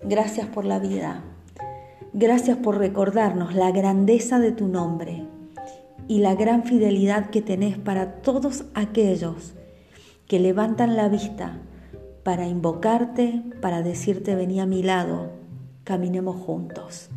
[0.07, 1.23] gracias por la vida,
[2.13, 5.25] gracias por recordarnos la grandeza de tu nombre
[6.07, 9.53] y la gran fidelidad que tenés para todos aquellos
[10.27, 11.59] que levantan la vista
[12.23, 15.29] para invocarte, para decirte vení a mi lado,
[15.83, 17.09] caminemos juntos.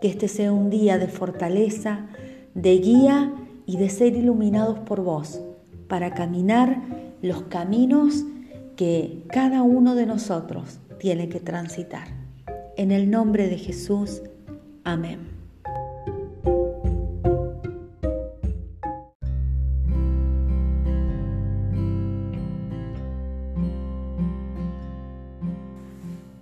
[0.00, 2.08] Que este sea un día de fortaleza,
[2.54, 3.32] de guía
[3.64, 5.40] y de ser iluminados por vos
[5.88, 6.82] para caminar
[7.22, 8.24] los caminos
[8.76, 12.21] que cada uno de nosotros tiene que transitar.
[12.82, 14.22] En el nombre de Jesús,
[14.82, 15.20] amén.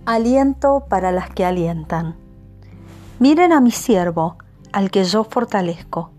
[0.07, 2.14] Aliento para las que alientan.
[3.18, 4.38] Miren a mi siervo,
[4.72, 6.11] al que yo fortalezco.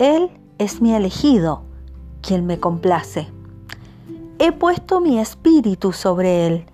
[0.00, 0.28] Él
[0.58, 1.62] es mi elegido,
[2.20, 3.28] quien me complace.
[4.40, 6.66] He puesto mi espíritu sobre él.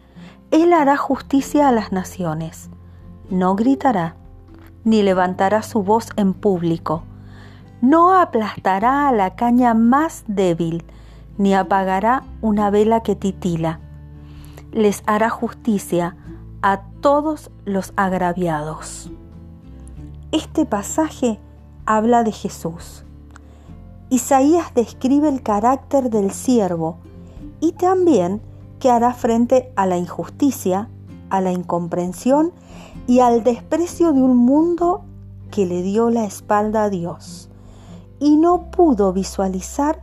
[0.52, 2.68] Él hará justicia a las naciones.
[3.30, 4.16] No gritará,
[4.84, 7.04] ni levantará su voz en público.
[7.80, 10.84] No aplastará a la caña más débil,
[11.38, 13.80] ni apagará una vela que titila.
[14.72, 16.16] Les hará justicia
[16.60, 19.10] a todos los agraviados.
[20.32, 21.40] Este pasaje
[21.86, 23.06] habla de Jesús.
[24.10, 26.98] Isaías describe el carácter del siervo
[27.60, 28.42] y también
[28.82, 30.88] que hará frente a la injusticia,
[31.30, 32.50] a la incomprensión
[33.06, 35.04] y al desprecio de un mundo
[35.52, 37.48] que le dio la espalda a Dios
[38.18, 40.02] y no pudo visualizar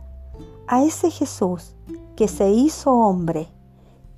[0.66, 1.74] a ese Jesús
[2.16, 3.48] que se hizo hombre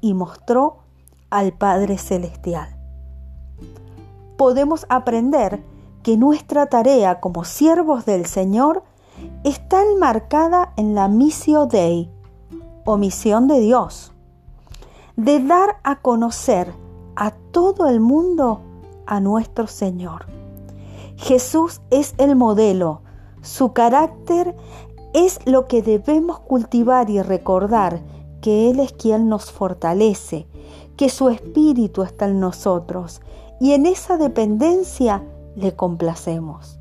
[0.00, 0.84] y mostró
[1.28, 2.68] al Padre Celestial.
[4.36, 5.60] Podemos aprender
[6.04, 8.84] que nuestra tarea como siervos del Señor
[9.42, 12.12] está enmarcada en la misión Dei,
[12.84, 14.12] o misión de Dios,
[15.16, 16.72] de dar a conocer
[17.16, 18.60] a todo el mundo
[19.06, 20.26] a nuestro Señor.
[21.16, 23.02] Jesús es el modelo,
[23.42, 24.56] su carácter
[25.12, 28.00] es lo que debemos cultivar y recordar
[28.40, 30.46] que Él es quien nos fortalece,
[30.96, 33.20] que su espíritu está en nosotros
[33.60, 35.22] y en esa dependencia
[35.54, 36.78] le complacemos.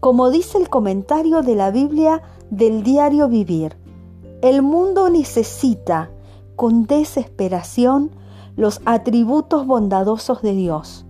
[0.00, 3.76] Como dice el comentario de la Biblia del diario vivir,
[4.42, 6.10] el mundo necesita
[6.56, 8.10] con desesperación
[8.56, 11.04] los atributos bondadosos de Dios.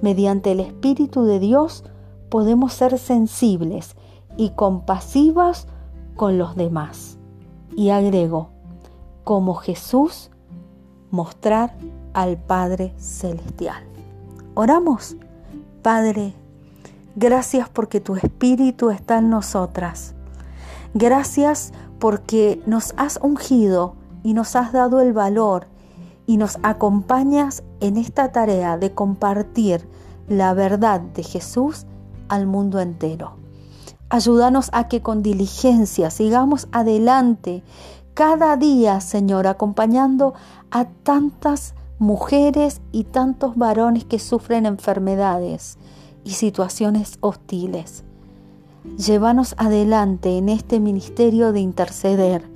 [0.00, 1.84] Mediante el Espíritu de Dios
[2.30, 3.94] podemos ser sensibles
[4.36, 5.68] y compasivas
[6.16, 7.18] con los demás.
[7.76, 8.48] Y agrego,
[9.24, 10.30] como Jesús
[11.10, 11.76] mostrar
[12.12, 13.84] al Padre Celestial.
[14.54, 15.16] Oramos,
[15.82, 16.34] Padre,
[17.16, 20.14] gracias porque tu Espíritu está en nosotras.
[20.94, 25.68] Gracias porque nos has ungido y nos has dado el valor
[26.26, 29.86] y nos acompañas en esta tarea de compartir
[30.26, 31.86] la verdad de Jesús
[32.28, 33.36] al mundo entero.
[34.08, 37.62] Ayúdanos a que con diligencia sigamos adelante
[38.14, 40.34] cada día, Señor, acompañando
[40.70, 45.78] a tantas mujeres y tantos varones que sufren enfermedades
[46.24, 48.04] y situaciones hostiles.
[48.96, 52.48] Llévanos adelante en este ministerio de interceder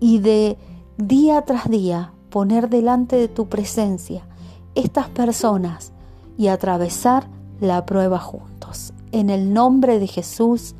[0.00, 0.56] y de
[0.96, 4.26] día tras día poner delante de tu presencia
[4.74, 5.92] estas personas
[6.36, 7.28] y atravesar
[7.60, 8.92] la prueba juntos.
[9.12, 10.74] En el nombre de Jesús.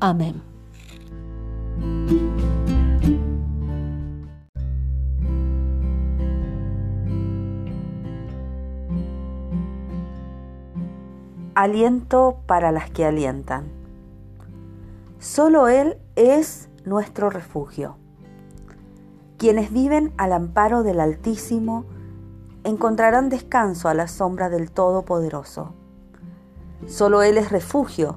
[0.00, 0.42] Amén.
[11.54, 13.70] Aliento para las que alientan.
[15.20, 17.96] Solo Él es nuestro refugio.
[19.44, 21.84] Quienes viven al amparo del Altísimo
[22.64, 25.74] encontrarán descanso a la sombra del Todopoderoso.
[26.86, 28.16] Solo Él es refugio,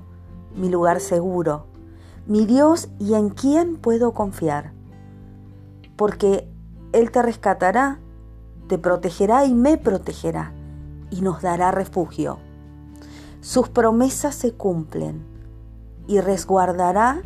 [0.55, 1.65] mi lugar seguro,
[2.27, 4.71] mi Dios y en quien puedo confiar.
[5.97, 6.47] Porque
[6.93, 7.99] Él te rescatará,
[8.69, 10.53] te protegerá y me protegerá,
[11.09, 12.37] y nos dará refugio
[13.41, 15.25] sus promesas se cumplen
[16.07, 17.21] y resguardará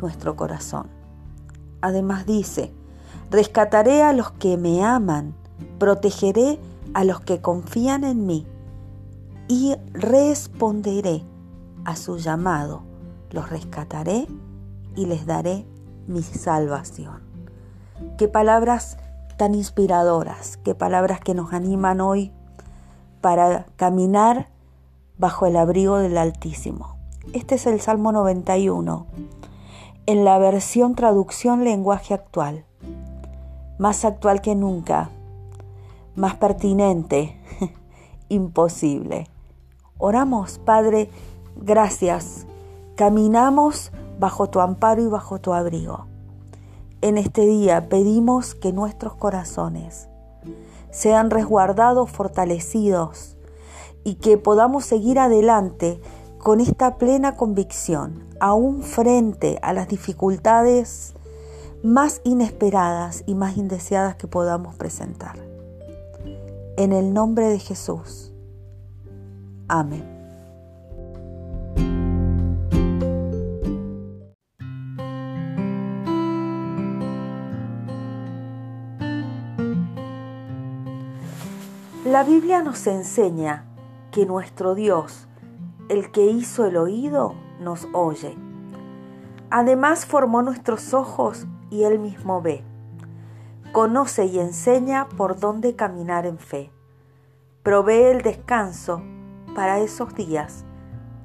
[0.00, 0.88] nuestro corazón.
[1.80, 2.72] Además dice,
[3.30, 5.34] rescataré a los que me aman,
[5.78, 6.58] protegeré
[6.94, 8.46] a los que confían en mí
[9.48, 11.22] y responderé
[11.84, 12.82] a su llamado.
[13.30, 14.26] Los rescataré
[14.94, 15.66] y les daré
[16.06, 17.20] mi salvación.
[18.18, 18.98] Qué palabras
[19.36, 22.32] tan inspiradoras, qué palabras que nos animan hoy
[23.20, 24.48] para caminar
[25.18, 26.96] bajo el abrigo del Altísimo.
[27.32, 29.06] Este es el Salmo 91,
[30.06, 32.64] en la versión traducción lenguaje actual,
[33.78, 35.10] más actual que nunca,
[36.14, 37.38] más pertinente,
[38.28, 39.28] imposible.
[39.98, 41.10] Oramos, Padre,
[41.56, 42.46] gracias.
[42.96, 46.06] Caminamos bajo tu amparo y bajo tu abrigo.
[47.02, 50.08] En este día pedimos que nuestros corazones
[50.90, 53.36] sean resguardados, fortalecidos
[54.02, 56.00] y que podamos seguir adelante
[56.38, 61.15] con esta plena convicción, aún frente a las dificultades
[61.82, 65.36] más inesperadas y más indeseadas que podamos presentar.
[66.76, 68.32] En el nombre de Jesús.
[69.68, 70.16] Amén.
[82.04, 83.64] La Biblia nos enseña
[84.12, 85.26] que nuestro Dios,
[85.88, 88.36] el que hizo el oído, nos oye.
[89.50, 92.62] Además formó nuestros ojos y Él mismo ve.
[93.72, 96.70] Conoce y enseña por dónde caminar en fe.
[97.62, 99.02] Provee el descanso
[99.54, 100.64] para esos días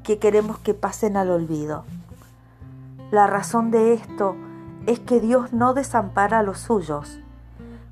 [0.03, 1.85] que queremos que pasen al olvido.
[3.11, 4.35] La razón de esto
[4.87, 7.19] es que Dios no desampara a los suyos.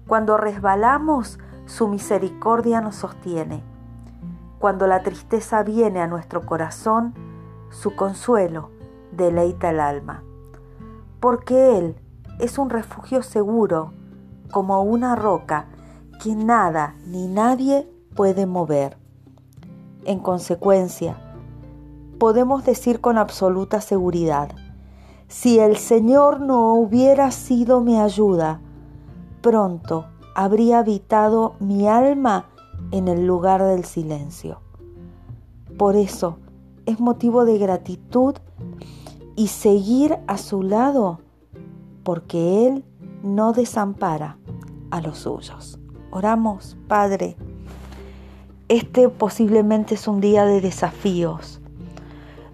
[0.07, 3.63] Cuando resbalamos, su misericordia nos sostiene.
[4.57, 7.13] Cuando la tristeza viene a nuestro corazón,
[7.69, 8.71] su consuelo
[9.11, 10.23] deleita el alma.
[11.19, 11.95] Porque Él
[12.39, 13.91] es un refugio seguro,
[14.51, 15.67] como una roca
[16.23, 18.97] que nada ni nadie puede mover.
[20.05, 21.17] En consecuencia,
[22.17, 24.49] podemos decir con absoluta seguridad,
[25.27, 28.61] si el Señor no hubiera sido mi ayuda,
[29.41, 32.45] pronto habría habitado mi alma
[32.91, 34.61] en el lugar del silencio.
[35.77, 36.39] Por eso
[36.85, 38.35] es motivo de gratitud
[39.35, 41.19] y seguir a su lado,
[42.09, 42.83] porque Él
[43.21, 44.39] no desampara
[44.89, 45.77] a los suyos.
[46.09, 47.35] Oramos, Padre.
[48.67, 51.61] Este posiblemente es un día de desafíos,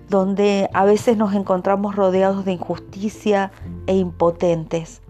[0.10, 3.53] donde a veces nos encontramos rodeados de injusticia
[3.88, 5.01] e impotentes.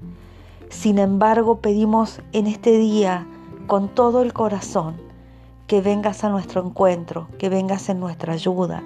[0.70, 3.26] Sin embargo, pedimos en este día
[3.66, 4.94] con todo el corazón
[5.66, 8.84] que vengas a nuestro encuentro, que vengas en nuestra ayuda,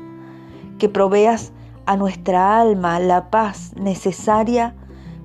[0.78, 1.51] que proveas
[1.86, 4.74] a nuestra alma la paz necesaria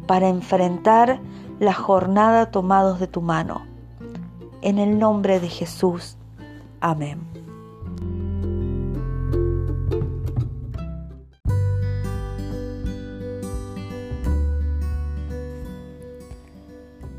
[0.07, 1.21] para enfrentar
[1.61, 3.67] la jornada tomados de tu mano.
[4.63, 6.17] En el nombre de Jesús.
[6.81, 7.21] Amén.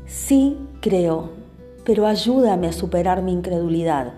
[0.06, 1.30] Sí creo,
[1.84, 4.14] pero ayúdame a superar mi incredulidad.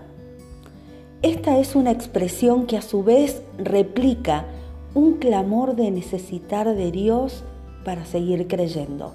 [1.21, 4.45] Esta es una expresión que a su vez replica
[4.93, 7.43] un clamor de necesitar de Dios
[7.83, 9.13] para seguir creyendo.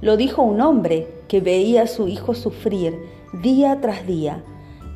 [0.00, 2.98] Lo dijo un hombre que veía a su hijo sufrir
[3.42, 4.42] día tras día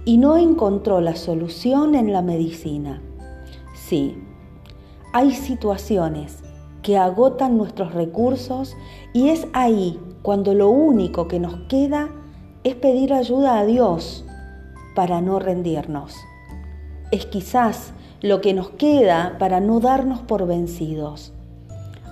[0.05, 3.03] y no encontró la solución en la medicina.
[3.75, 4.17] Sí,
[5.13, 6.43] hay situaciones
[6.83, 8.77] que agotan nuestros recursos
[9.13, 12.11] y es ahí cuando lo único que nos queda
[12.65, 14.25] es pedir ayuda a Dios
[14.95, 16.15] para no rendirnos.
[17.13, 17.93] Es quizás
[18.23, 21.33] lo que nos queda para no darnos por vencidos.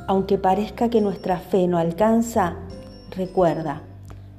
[0.07, 2.57] Aunque parezca que nuestra fe no alcanza,
[3.11, 3.83] recuerda,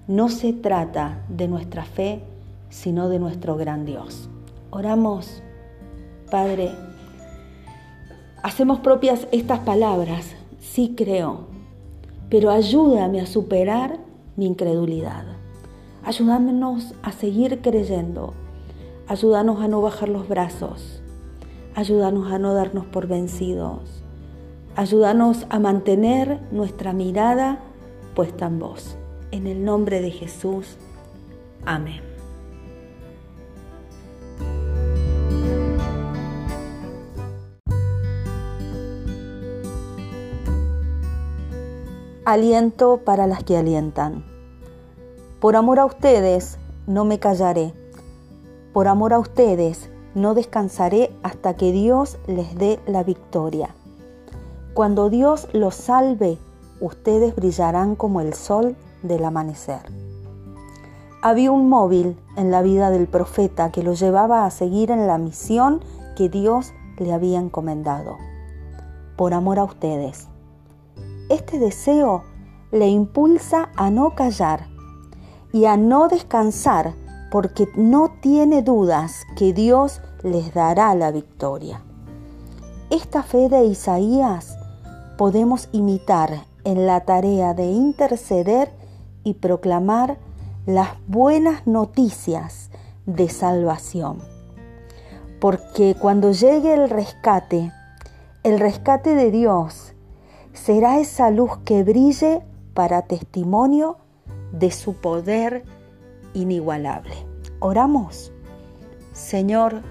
[0.07, 2.21] no se trata de nuestra fe,
[2.69, 4.29] sino de nuestro gran Dios.
[4.69, 5.41] Oramos,
[6.29, 6.71] Padre,
[8.43, 11.47] hacemos propias estas palabras, sí creo,
[12.29, 13.97] pero ayúdame a superar
[14.35, 15.23] mi incredulidad.
[16.03, 18.33] Ayúdanos a seguir creyendo.
[19.07, 21.01] Ayúdanos a no bajar los brazos.
[21.73, 24.04] Ayúdanos a no darnos por vencidos.
[24.75, 27.59] Ayúdanos a mantener nuestra mirada
[28.13, 28.97] puesta en vos.
[29.31, 30.77] En el nombre de Jesús.
[31.65, 32.15] Amén.
[42.25, 44.25] aliento para las que alientan.
[45.39, 46.57] Por amor a ustedes
[46.87, 47.73] no me callaré.
[48.73, 53.75] Por amor a ustedes no descansaré hasta que Dios les dé la victoria.
[54.75, 56.37] Cuando Dios los salve,
[56.79, 59.79] ustedes brillarán como el sol del amanecer.
[61.23, 65.17] Había un móvil en la vida del profeta que lo llevaba a seguir en la
[65.17, 65.81] misión
[66.15, 68.17] que Dios le había encomendado.
[69.15, 70.27] Por amor a ustedes
[71.29, 72.23] este deseo
[72.71, 74.67] le impulsa a no callar
[75.53, 76.93] y a no descansar
[77.31, 81.81] porque no tiene dudas que Dios les dará la victoria.
[82.91, 84.57] Esta fe de Isaías
[85.17, 88.71] podemos imitar en la tarea de interceder
[89.23, 90.17] y proclamar
[90.65, 92.69] las buenas noticias
[93.05, 94.19] de salvación.
[95.39, 97.71] Porque cuando llegue el rescate,
[98.43, 99.93] el rescate de Dios
[100.53, 102.41] será esa luz que brille
[102.73, 103.97] para testimonio
[104.51, 105.63] de su poder
[106.33, 107.15] inigualable.
[107.59, 108.31] Oramos.
[109.13, 109.81] Señor,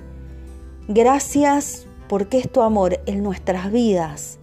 [0.88, 4.38] gracias porque es tu amor en nuestras vidas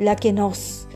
[0.00, 0.88] la que nos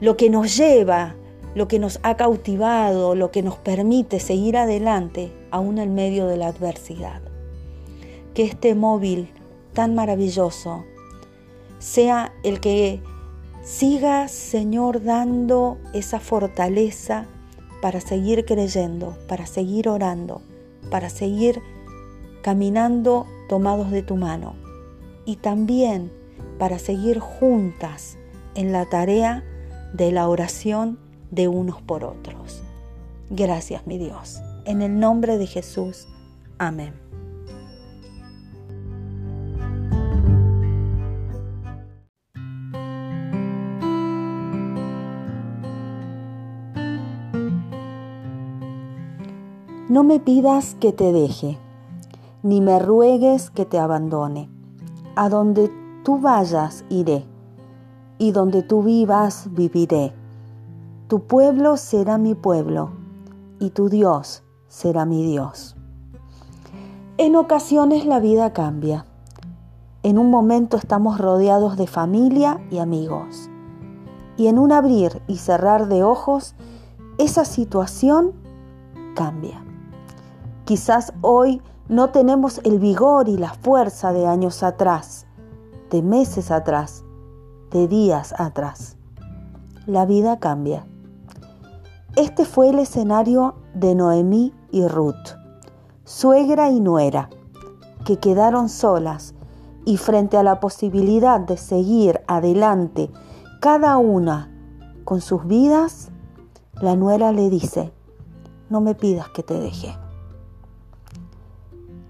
[0.00, 1.14] lo que nos lleva,
[1.54, 6.36] lo que nos ha cautivado, lo que nos permite seguir adelante aún en medio de
[6.36, 7.22] la adversidad.
[8.34, 9.30] Que este móvil
[9.72, 10.84] tan maravilloso
[11.78, 13.00] sea el que
[13.62, 17.26] siga, Señor, dando esa fortaleza
[17.80, 20.42] para seguir creyendo, para seguir orando,
[20.90, 21.62] para seguir
[22.42, 24.56] caminando tomados de tu mano
[25.24, 26.12] y también
[26.58, 28.18] para seguir juntas
[28.54, 29.44] en la tarea
[29.92, 30.98] de la oración
[31.30, 32.62] de unos por otros.
[33.30, 34.40] Gracias, mi Dios.
[34.64, 36.06] En el nombre de Jesús.
[36.58, 36.92] Amén.
[49.88, 51.58] No me pidas que te deje,
[52.42, 54.48] ni me ruegues que te abandone.
[55.16, 55.70] A donde
[56.02, 57.26] tú vayas iré,
[58.22, 60.12] y donde tú vivas viviré.
[61.08, 62.90] Tu pueblo será mi pueblo,
[63.58, 65.74] y tu Dios será mi Dios.
[67.18, 69.06] En ocasiones la vida cambia.
[70.04, 73.50] En un momento estamos rodeados de familia y amigos.
[74.36, 76.54] Y en un abrir y cerrar de ojos,
[77.18, 78.34] esa situación
[79.16, 79.64] cambia.
[80.64, 85.26] Quizás hoy no tenemos el vigor y la fuerza de años atrás,
[85.90, 87.01] de meses atrás,
[87.72, 88.96] de días atrás.
[89.86, 90.86] La vida cambia.
[92.16, 95.36] Este fue el escenario de Noemí y Ruth,
[96.04, 97.30] suegra y nuera,
[98.04, 99.34] que quedaron solas
[99.84, 103.10] y frente a la posibilidad de seguir adelante
[103.62, 104.50] cada una
[105.04, 106.10] con sus vidas,
[106.80, 107.92] la nuera le dice,
[108.70, 109.96] no me pidas que te deje.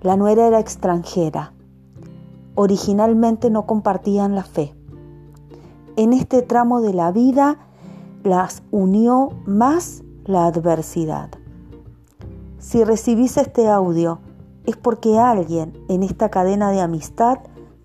[0.01, 1.53] La nuera era extranjera.
[2.55, 4.75] Originalmente no compartían la fe.
[5.97, 7.59] En este tramo de la vida
[8.23, 11.31] las unió más la adversidad.
[12.59, 14.21] Si recibís este audio
[14.65, 17.39] es porque alguien en esta cadena de amistad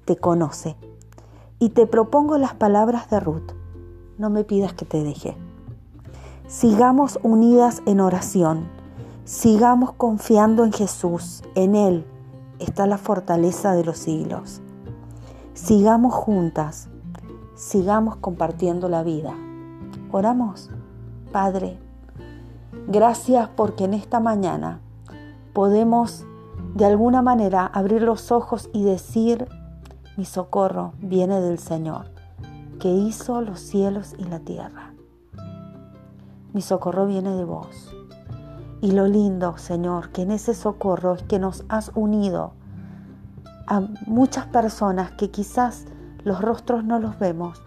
[0.06, 0.76] te conoce.
[1.60, 3.52] Y te propongo las palabras de Ruth.
[4.18, 5.36] No me pidas que te deje.
[6.48, 8.78] Sigamos unidas en oración
[9.28, 12.06] Sigamos confiando en Jesús, en Él
[12.60, 14.62] está la fortaleza de los siglos.
[15.54, 16.88] Sigamos juntas,
[17.58, 19.36] sigamos compartiendo la vida.
[20.12, 20.70] Oramos,
[21.32, 21.80] Padre,
[22.88, 24.80] gracias porque en esta mañana
[25.54, 26.24] podemos
[26.76, 29.48] de alguna manera abrir los ojos y decir,
[30.18, 32.12] mi socorro viene del Señor,
[32.80, 34.94] que hizo los cielos y la tierra.
[36.54, 37.96] Mi socorro viene de vos.
[38.82, 42.54] Y lo lindo, Señor, que en ese socorro es que nos has unido
[43.66, 45.88] a muchas personas que quizás
[46.28, 47.64] los rostros no los vemos,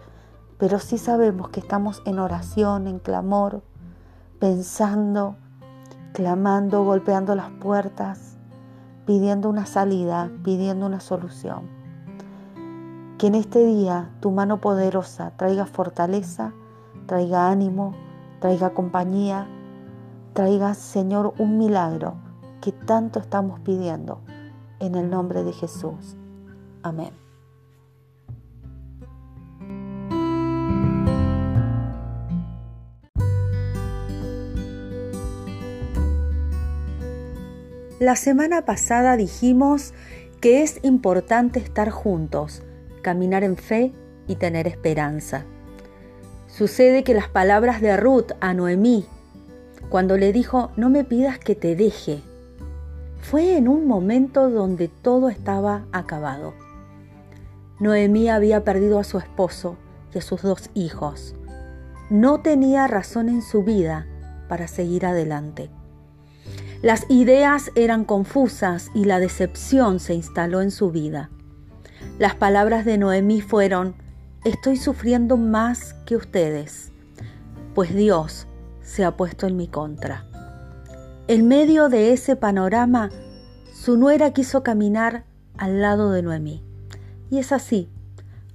[0.59, 3.63] pero sí sabemos que estamos en oración, en clamor,
[4.39, 5.35] pensando,
[6.13, 8.37] clamando, golpeando las puertas,
[9.07, 11.63] pidiendo una salida, pidiendo una solución.
[13.17, 16.53] Que en este día tu mano poderosa traiga fortaleza,
[17.07, 17.95] traiga ánimo,
[18.41, 19.47] traiga compañía,
[20.33, 22.13] traiga, Señor, un milagro
[22.61, 24.21] que tanto estamos pidiendo
[24.77, 26.15] en el nombre de Jesús.
[26.83, 27.20] Amén.
[38.01, 39.93] La semana pasada dijimos
[40.39, 42.63] que es importante estar juntos,
[43.03, 43.93] caminar en fe
[44.25, 45.45] y tener esperanza.
[46.47, 49.05] Sucede que las palabras de Ruth a Noemí
[49.89, 52.23] cuando le dijo, no me pidas que te deje,
[53.21, 56.55] fue en un momento donde todo estaba acabado.
[57.79, 59.77] Noemí había perdido a su esposo
[60.11, 61.35] y a sus dos hijos.
[62.09, 64.07] No tenía razón en su vida
[64.49, 65.69] para seguir adelante.
[66.81, 71.29] Las ideas eran confusas y la decepción se instaló en su vida.
[72.17, 73.93] Las palabras de Noemí fueron,
[74.43, 76.91] estoy sufriendo más que ustedes,
[77.75, 78.47] pues Dios
[78.81, 80.25] se ha puesto en mi contra.
[81.27, 83.11] En medio de ese panorama,
[83.73, 85.25] su nuera quiso caminar
[85.57, 86.63] al lado de Noemí.
[87.29, 87.89] Y es así,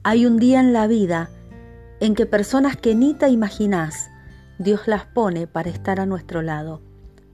[0.02, 1.30] hay un día en la vida
[2.00, 4.10] en que personas que ni te imaginás,
[4.58, 6.82] Dios las pone para estar a nuestro lado,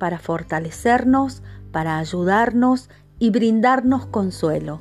[0.02, 2.90] para fortalecernos, para ayudarnos
[3.20, 4.80] y brindarnos consuelo.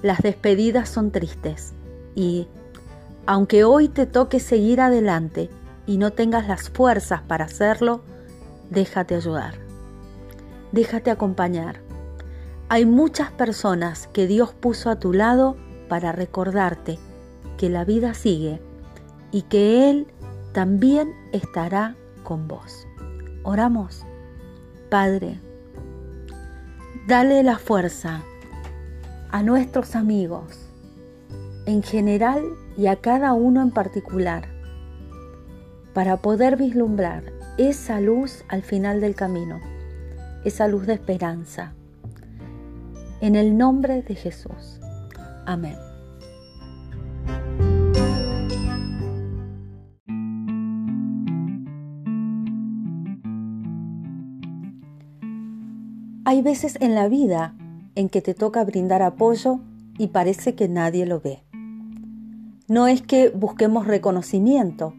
[0.00, 1.74] Las despedidas son tristes
[2.14, 2.48] y,
[3.26, 5.50] aunque hoy te toque seguir adelante
[5.86, 8.00] y no tengas las fuerzas para hacerlo,
[8.70, 9.56] déjate ayudar.
[10.72, 11.82] Déjate acompañar.
[12.70, 15.58] Hay muchas personas que Dios puso a tu lado
[15.90, 16.98] para recordarte
[17.58, 18.62] que la vida sigue
[19.30, 20.06] y que Él
[20.54, 22.86] también estará con vos.
[23.42, 24.05] Oramos.
[24.90, 25.40] Padre,
[27.08, 28.22] dale la fuerza
[29.30, 30.68] a nuestros amigos
[31.66, 32.44] en general
[32.76, 34.46] y a cada uno en particular
[35.92, 37.24] para poder vislumbrar
[37.58, 39.60] esa luz al final del camino,
[40.44, 41.72] esa luz de esperanza.
[43.20, 44.78] En el nombre de Jesús.
[45.46, 45.85] Amén.
[56.28, 57.54] Hay veces en la vida
[57.94, 59.60] en que te toca brindar apoyo
[59.96, 61.44] y parece que nadie lo ve.
[62.66, 64.92] No es que busquemos reconocimiento,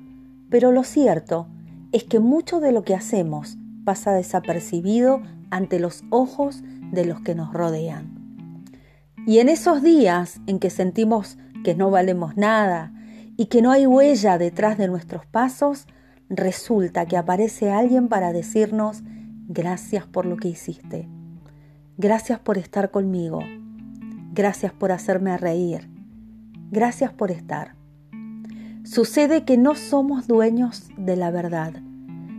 [0.49, 1.49] pero lo cierto
[1.91, 6.63] es que mucho de lo que hacemos pasa desapercibido ante los ojos
[6.93, 8.63] de los que nos rodean.
[9.25, 12.93] Y en esos días en que sentimos que no valemos nada
[13.35, 15.87] y que no hay huella detrás de nuestros pasos,
[16.29, 19.03] resulta que aparece alguien para decirnos
[19.49, 21.09] gracias por lo que hiciste,
[21.97, 23.39] gracias por estar conmigo,
[24.31, 25.89] gracias por hacerme reír,
[26.69, 27.75] gracias por estar.
[28.83, 31.73] Sucede que no somos dueños de la verdad,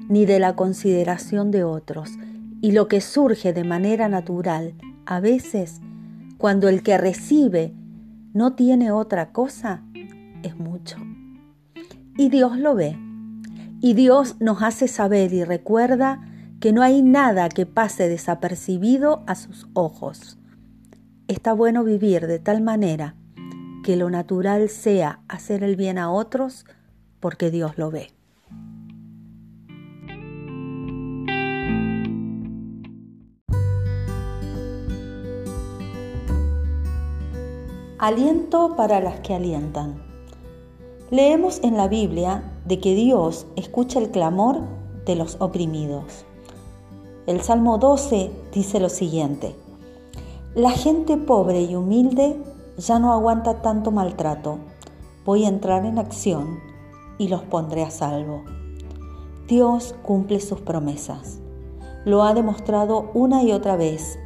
[0.09, 2.13] ni de la consideración de otros,
[2.61, 4.75] y lo que surge de manera natural,
[5.07, 5.81] a veces,
[6.39, 7.75] cuando el que recibe
[8.33, 9.83] no tiene otra cosa,
[10.45, 10.99] es mucho.
[12.17, 12.97] Y Dios lo ve,
[13.81, 16.28] y Dios nos hace saber y recuerda
[16.61, 20.39] que no hay nada que pase desapercibido a sus ojos.
[21.29, 23.15] Está bueno vivir de tal manera
[23.85, 26.67] que lo natural sea hacer el bien a otros
[27.21, 28.11] porque Dios lo ve.
[38.01, 40.01] Aliento para las que alientan.
[41.11, 44.61] Leemos en la Biblia de que Dios escucha el clamor
[45.05, 46.28] de los oprimidos.
[47.29, 49.55] El Salmo 12 dice lo siguiente,
[50.55, 52.43] La gente pobre y humilde
[52.79, 54.61] ya no aguanta tanto maltrato.
[55.27, 56.59] Voy a entrar en acción
[57.19, 58.45] y los pondré a salvo.
[59.47, 61.39] Dios cumple sus promesas.
[62.07, 64.19] Lo ha demostrado una y otra vez.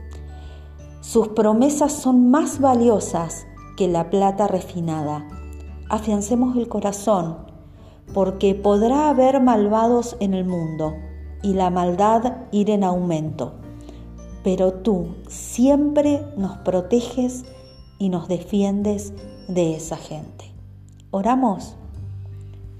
[1.01, 5.27] Sus promesas son más valiosas que la plata refinada.
[5.89, 7.39] Afiancemos el corazón,
[8.15, 10.95] porque podrá haber malvados en el mundo
[11.43, 13.53] y la maldad ir en aumento.
[14.45, 17.45] Pero tú siempre nos proteges
[17.99, 19.13] y nos defiendes
[19.49, 20.53] de esa gente.
[21.11, 21.77] Oramos.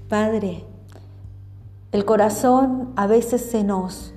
[0.09, 0.65] Padre,
[1.91, 4.13] el corazón a veces se nos,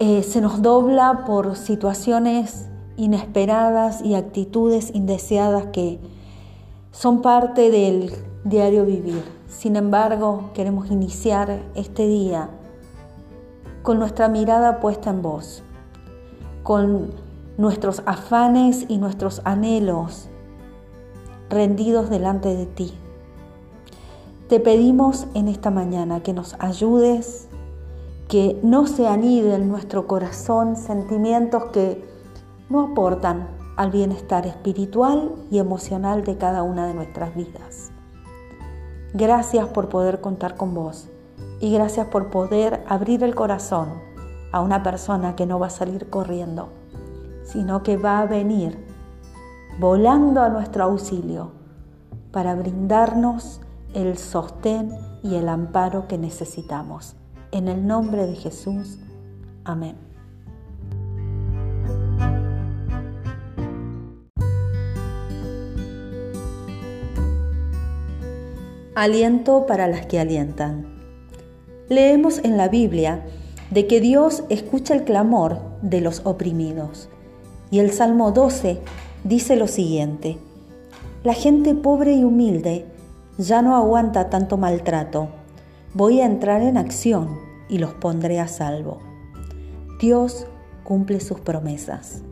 [0.00, 2.66] eh, se nos dobla por situaciones
[2.96, 5.98] inesperadas y actitudes indeseadas que
[6.90, 8.12] son parte del
[8.44, 9.22] diario vivir.
[9.48, 12.50] Sin embargo, queremos iniciar este día
[13.88, 15.62] con nuestra mirada puesta en vos,
[16.62, 17.10] con
[17.56, 20.28] nuestros afanes y nuestros anhelos
[21.48, 22.92] rendidos delante de ti.
[24.50, 27.48] Te pedimos en esta mañana que nos ayudes,
[28.28, 32.06] que no se aniden en nuestro corazón sentimientos que
[32.68, 37.90] no aportan al bienestar espiritual y emocional de cada una de nuestras vidas.
[39.14, 41.08] Gracias por poder contar con vos
[41.60, 44.00] y gracias por poder abrir el corazón
[44.52, 46.70] a una persona que no va a salir corriendo
[47.48, 48.78] sino que va a venir
[49.78, 51.52] volando a nuestro auxilio
[52.30, 53.60] para brindarnos
[53.94, 54.92] el sostén
[55.22, 57.16] y el amparo que necesitamos.
[57.50, 58.98] En el nombre de Jesús.
[59.64, 59.96] Amén.
[68.94, 70.97] Aliento para las que alientan.
[71.88, 73.24] Leemos en la Biblia
[73.70, 77.08] de que Dios escucha el clamor de los oprimidos
[77.70, 78.80] y el Salmo 12
[79.24, 80.38] dice lo siguiente,
[81.24, 82.86] la gente pobre y humilde
[83.38, 85.28] ya no aguanta tanto maltrato,
[85.94, 88.98] voy a entrar en acción y los pondré a salvo.
[90.00, 90.46] Dios
[90.84, 92.22] cumple sus promesas.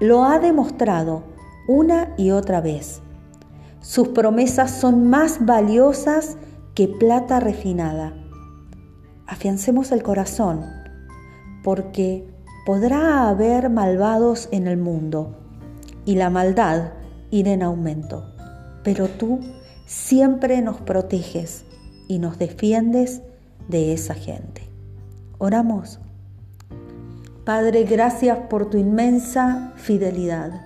[0.00, 1.24] Lo ha demostrado
[1.68, 3.02] una y otra vez.
[3.80, 6.36] Sus promesas son más valiosas
[6.74, 8.14] que plata refinada.
[9.32, 10.66] Afiancemos el corazón,
[11.64, 12.28] porque
[12.66, 15.38] podrá haber malvados en el mundo
[16.04, 16.92] y la maldad
[17.30, 18.30] irá en aumento,
[18.84, 19.40] pero tú
[19.86, 21.64] siempre nos proteges
[22.08, 23.22] y nos defiendes
[23.68, 24.68] de esa gente.
[25.38, 25.98] Oramos.
[27.46, 30.60] Padre, gracias por tu inmensa fidelidad.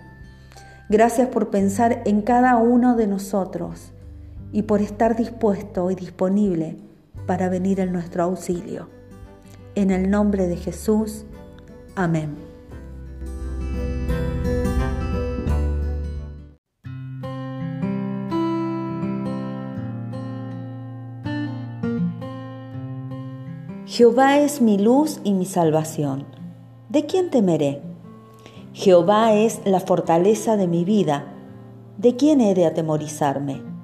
[0.89, 3.93] Gracias por pensar en cada uno de nosotros
[4.51, 6.86] y por estar dispuesto y disponible
[7.27, 8.89] para venir en nuestro auxilio.
[9.75, 11.25] En el nombre de Jesús.
[11.95, 12.37] Amén.
[23.87, 26.27] Jehová es mi luz y mi salvación.
[26.91, 27.81] ¿De quién temeré?
[28.75, 31.33] Jehová es la fortaleza de mi vida.
[31.97, 33.76] ¿De quién he de atemorizarme?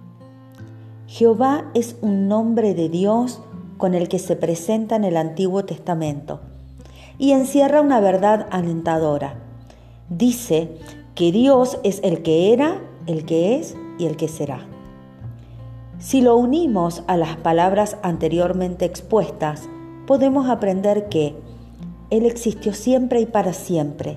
[1.12, 3.42] Jehová es un nombre de Dios
[3.76, 6.40] con el que se presenta en el Antiguo Testamento
[7.18, 9.34] y encierra una verdad alentadora.
[10.08, 10.70] Dice
[11.14, 14.66] que Dios es el que era, el que es y el que será.
[15.98, 19.68] Si lo unimos a las palabras anteriormente expuestas,
[20.06, 21.36] podemos aprender que
[22.08, 24.16] Él existió siempre y para siempre.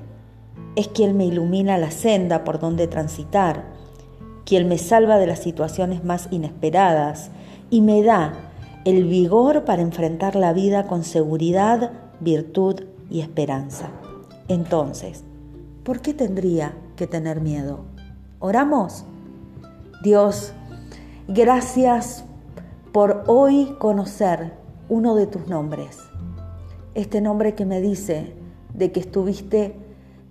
[0.77, 3.74] Es quien me ilumina la senda por donde transitar,
[4.45, 7.31] quien me salva de las situaciones más inesperadas
[7.69, 8.33] y me da
[8.85, 13.89] el vigor para enfrentar la vida con seguridad, virtud y esperanza.
[14.47, 15.23] Entonces,
[15.83, 17.85] ¿por qué tendría que tener miedo?
[18.39, 19.05] Oramos.
[20.03, 20.53] Dios,
[21.27, 22.23] gracias
[22.91, 24.53] por hoy conocer
[24.87, 25.97] uno de tus nombres.
[26.93, 28.33] Este nombre que me dice
[28.73, 29.75] de que estuviste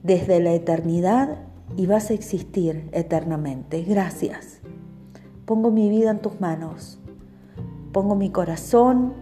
[0.05, 1.39] desde la eternidad
[1.77, 3.83] y vas a existir eternamente.
[3.83, 4.61] Gracias.
[5.45, 7.01] Pongo mi vida en tus manos.
[7.93, 9.15] Pongo mi corazón,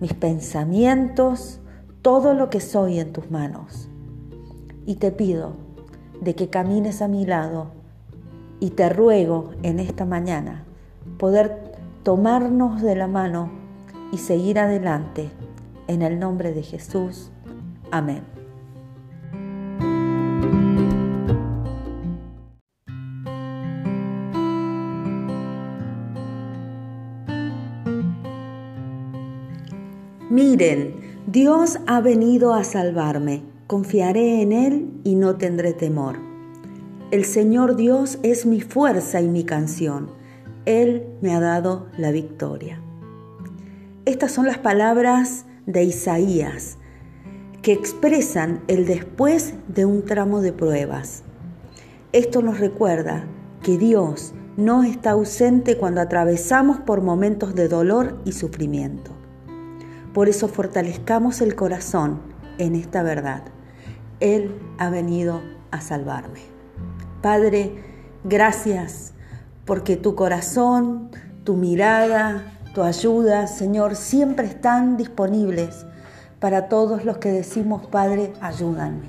[0.00, 1.60] mis pensamientos,
[2.02, 3.88] todo lo que soy en tus manos.
[4.86, 5.56] Y te pido
[6.20, 7.72] de que camines a mi lado
[8.60, 10.64] y te ruego en esta mañana
[11.18, 13.50] poder tomarnos de la mano
[14.12, 15.30] y seguir adelante.
[15.86, 17.30] En el nombre de Jesús.
[17.90, 18.33] Amén.
[30.34, 30.96] Miren,
[31.28, 33.44] Dios ha venido a salvarme.
[33.68, 36.16] Confiaré en Él y no tendré temor.
[37.12, 40.10] El Señor Dios es mi fuerza y mi canción.
[40.64, 42.80] Él me ha dado la victoria.
[44.06, 46.78] Estas son las palabras de Isaías
[47.62, 51.22] que expresan el después de un tramo de pruebas.
[52.10, 53.24] Esto nos recuerda
[53.62, 59.12] que Dios no está ausente cuando atravesamos por momentos de dolor y sufrimiento.
[60.14, 62.20] Por eso fortalezcamos el corazón
[62.58, 63.42] en esta verdad.
[64.20, 65.42] Él ha venido
[65.72, 66.40] a salvarme.
[67.20, 67.72] Padre,
[68.22, 69.12] gracias
[69.64, 71.10] porque tu corazón,
[71.42, 75.84] tu mirada, tu ayuda, Señor, siempre están disponibles
[76.38, 79.02] para todos los que decimos, Padre, ayúdame.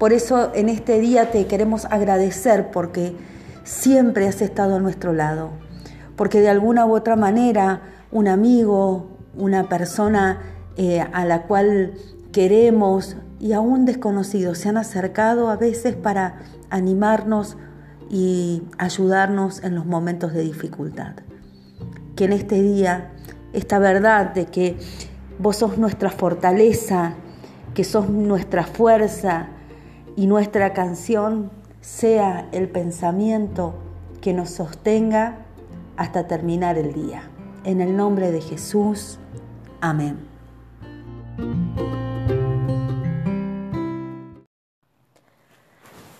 [0.00, 3.14] Por eso en este día te queremos agradecer porque
[3.62, 5.50] siempre has estado a nuestro lado,
[6.16, 10.40] porque de alguna u otra manera un amigo, una persona
[10.76, 11.94] eh, a la cual
[12.32, 17.56] queremos y aún desconocidos se han acercado a veces para animarnos
[18.10, 21.14] y ayudarnos en los momentos de dificultad
[22.16, 23.10] que en este día
[23.52, 24.76] esta verdad de que
[25.38, 27.14] vos sos nuestra fortaleza,
[27.74, 29.48] que sos nuestra fuerza
[30.16, 33.74] y nuestra canción sea el pensamiento
[34.20, 35.38] que nos sostenga
[35.96, 37.22] hasta terminar el día.
[37.64, 39.18] En el nombre de Jesús,
[39.82, 40.16] amén.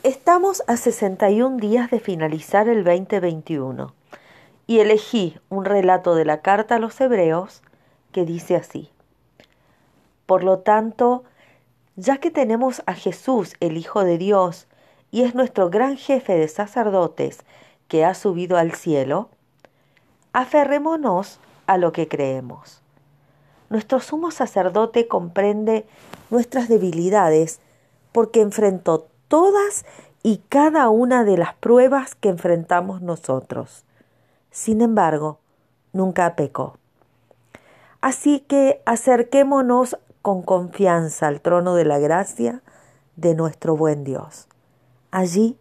[0.02, 3.94] Estamos a 61 días de finalizar el 2021
[4.66, 7.62] y elegí un relato de la carta a los hebreos
[8.10, 8.90] que dice así.
[10.26, 11.22] Por lo tanto,
[11.94, 14.66] ya que tenemos a Jesús, el Hijo de Dios,
[15.12, 17.44] y es nuestro gran jefe de sacerdotes
[17.86, 19.28] que ha subido al cielo,
[20.32, 22.81] aferrémonos a lo que creemos.
[23.72, 25.84] Nuestro sumo sacerdote comprende
[26.30, 27.58] nuestras debilidades
[28.12, 29.84] porque enfrentó todas
[30.22, 33.84] y cada una de las pruebas que enfrentamos nosotros
[34.52, 35.38] sin embargo,
[35.92, 36.76] nunca pecó.
[38.00, 42.62] Así que acerquémonos con confianza al trono de la gracia
[43.16, 44.46] de nuestro buen Dios.
[45.10, 45.56] Allí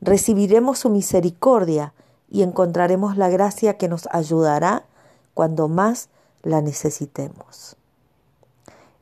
[0.00, 1.94] recibiremos su misericordia
[2.28, 4.82] y encontraremos la gracia que nos ayudará
[5.32, 6.08] cuando más
[6.44, 7.76] la necesitemos.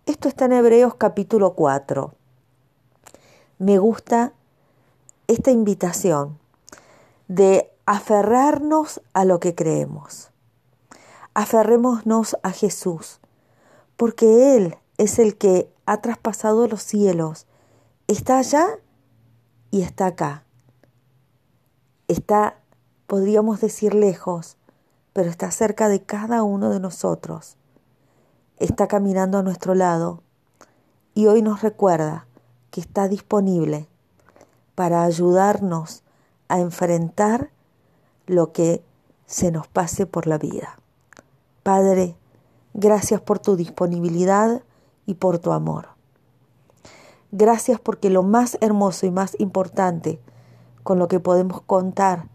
[0.07, 2.14] Esto está en Hebreos capítulo 4.
[3.59, 4.32] Me gusta
[5.26, 6.38] esta invitación
[7.28, 10.30] de aferrarnos a lo que creemos.
[11.34, 13.20] Aferrémonos a Jesús,
[13.97, 17.47] porque Él es el que ha traspasado los cielos,
[18.07, 18.78] está allá
[19.70, 20.45] y está acá.
[22.09, 22.61] Está,
[23.07, 24.57] podríamos decir, lejos,
[25.12, 27.56] pero está cerca de cada uno de nosotros.
[28.58, 30.22] Está caminando a nuestro lado
[31.14, 32.26] y hoy nos recuerda
[32.70, 33.88] que está disponible
[34.74, 36.02] para ayudarnos
[36.48, 37.50] a enfrentar
[38.26, 38.82] lo que
[39.26, 40.78] se nos pase por la vida.
[41.62, 42.16] Padre,
[42.74, 44.62] gracias por tu disponibilidad
[45.06, 45.88] y por tu amor.
[47.30, 50.20] Gracias porque lo más hermoso y más importante
[50.82, 52.28] con lo que podemos contar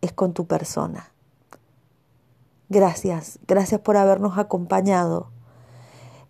[0.00, 1.12] es con tu persona.
[2.68, 5.30] Gracias, gracias por habernos acompañado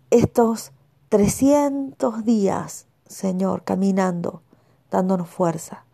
[0.09, 0.71] estos
[1.09, 4.41] 300 días, Señor, caminando,
[4.89, 5.85] dándonos fuerza.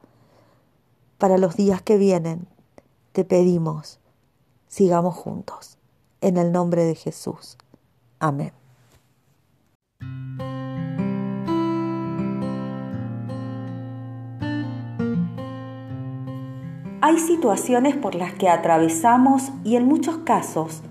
[1.17, 2.47] Para los días que vienen,
[3.11, 3.99] te pedimos,
[4.67, 5.77] sigamos juntos.
[6.21, 7.57] En el nombre de Jesús.
[8.19, 8.64] Amén.
[17.07, 20.81] Hay situaciones por las que atravesamos y en muchos casos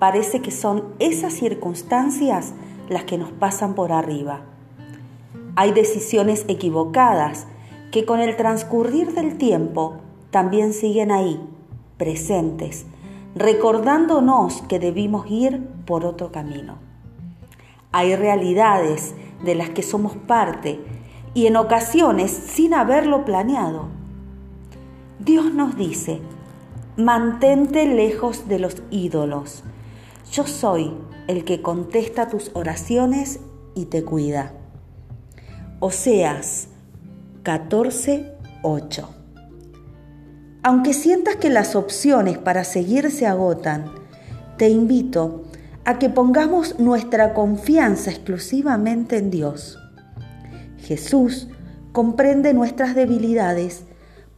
[0.00, 2.54] parece que son esas circunstancias
[2.88, 4.40] las que nos pasan por arriba.
[5.54, 7.46] Hay decisiones equivocadas
[7.92, 9.98] que con el transcurrir del tiempo
[10.32, 11.40] también siguen ahí,
[11.98, 12.84] presentes,
[13.36, 16.78] recordándonos que debimos ir por otro camino.
[17.92, 19.14] Hay realidades
[19.44, 20.80] de las que somos parte
[21.32, 23.99] y en ocasiones sin haberlo planeado
[25.24, 26.18] Dios nos dice,
[26.96, 29.62] mantente lejos de los ídolos.
[30.32, 30.94] Yo soy
[31.28, 33.38] el que contesta tus oraciones
[33.74, 34.54] y te cuida.
[35.78, 36.68] Oseas
[37.42, 39.14] 14, 8.
[40.62, 43.92] Aunque sientas que las opciones para seguir se agotan,
[44.56, 45.44] te invito
[45.84, 49.78] a que pongamos nuestra confianza exclusivamente en Dios.
[50.78, 51.48] Jesús
[51.92, 53.84] comprende nuestras debilidades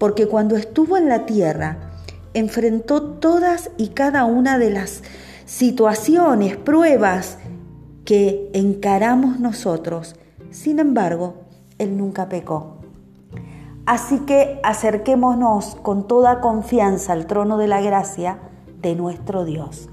[0.03, 1.76] porque cuando estuvo en la tierra,
[2.34, 5.05] enfrentó todas y cada una de las
[5.44, 7.38] situaciones, pruebas
[8.05, 10.16] que encaramos nosotros.
[10.50, 11.34] Sin embargo,
[11.78, 12.78] Él nunca pecó.
[13.86, 18.40] Así que acerquémonos con toda confianza al trono de la gracia
[18.80, 19.88] de nuestro Dios.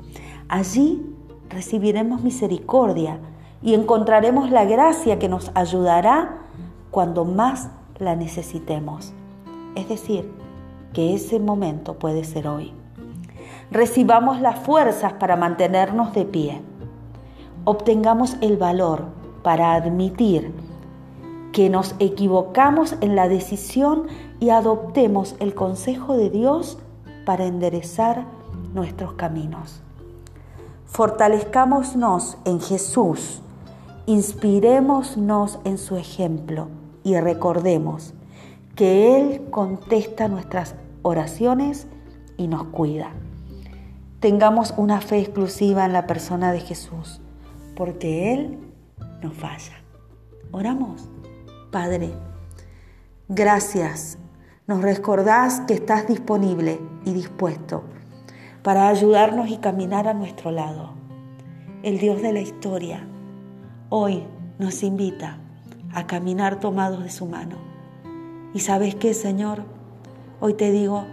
[0.47, 1.05] Allí
[1.49, 3.19] recibiremos misericordia
[3.61, 6.47] y encontraremos la gracia que nos ayudará
[6.89, 9.13] cuando más la necesitemos.
[9.75, 10.31] Es decir,
[10.93, 12.73] que ese momento puede ser hoy.
[13.71, 16.61] Recibamos las fuerzas para mantenernos de pie.
[17.65, 19.05] Obtengamos el valor
[19.43, 20.51] para admitir
[21.51, 24.07] que nos equivocamos en la decisión
[24.39, 26.77] y adoptemos el consejo de Dios
[27.25, 28.25] para enderezar
[28.73, 29.81] nuestros caminos.
[30.85, 33.41] Fortalezcámonos en Jesús,
[34.07, 36.67] inspirémonos en su ejemplo
[37.03, 38.13] y recordemos
[38.79, 41.85] que Él contesta nuestras oraciones
[42.37, 43.11] y nos cuida.
[44.21, 47.19] Tengamos una fe exclusiva en la persona de Jesús,
[47.75, 48.57] porque Él
[49.21, 49.73] no falla.
[50.53, 51.09] Oramos.
[51.73, 52.13] Padre,
[53.27, 54.17] gracias.
[54.65, 57.83] Nos recordás que estás disponible y dispuesto
[58.63, 60.93] para ayudarnos y caminar a nuestro lado.
[61.83, 63.05] El Dios de la historia
[63.89, 64.23] hoy
[64.57, 65.37] nos invita
[65.93, 67.68] a caminar tomados de su mano
[68.53, 69.63] y sabes qué, Señor,
[70.39, 71.05] hoy te digo,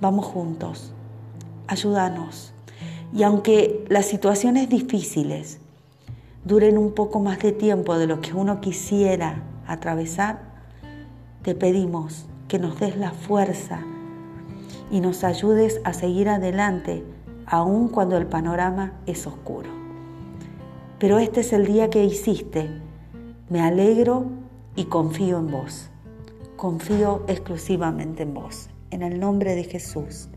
[0.00, 0.92] vamos juntos,
[1.66, 2.52] ayúdanos.
[3.12, 5.60] Y aunque las situaciones difíciles
[6.44, 10.40] duren un poco más de tiempo de lo que uno quisiera atravesar,
[11.42, 13.80] te pedimos que nos des la fuerza
[14.90, 17.04] y nos ayudes a seguir adelante
[17.46, 19.70] aun cuando el panorama es oscuro.
[20.98, 22.68] Pero este es el día que hiciste.
[23.48, 24.26] Me alegro
[24.76, 25.90] y confío en vos
[26.58, 28.68] confío exclusivamente en vos.
[28.90, 30.28] En el nombre de Jesús.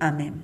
[0.00, 0.42] Amén.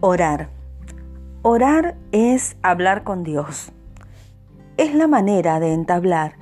[0.00, 0.48] Orar.
[1.42, 3.72] Orar es hablar con Dios.
[4.78, 6.36] Es la manera de entablar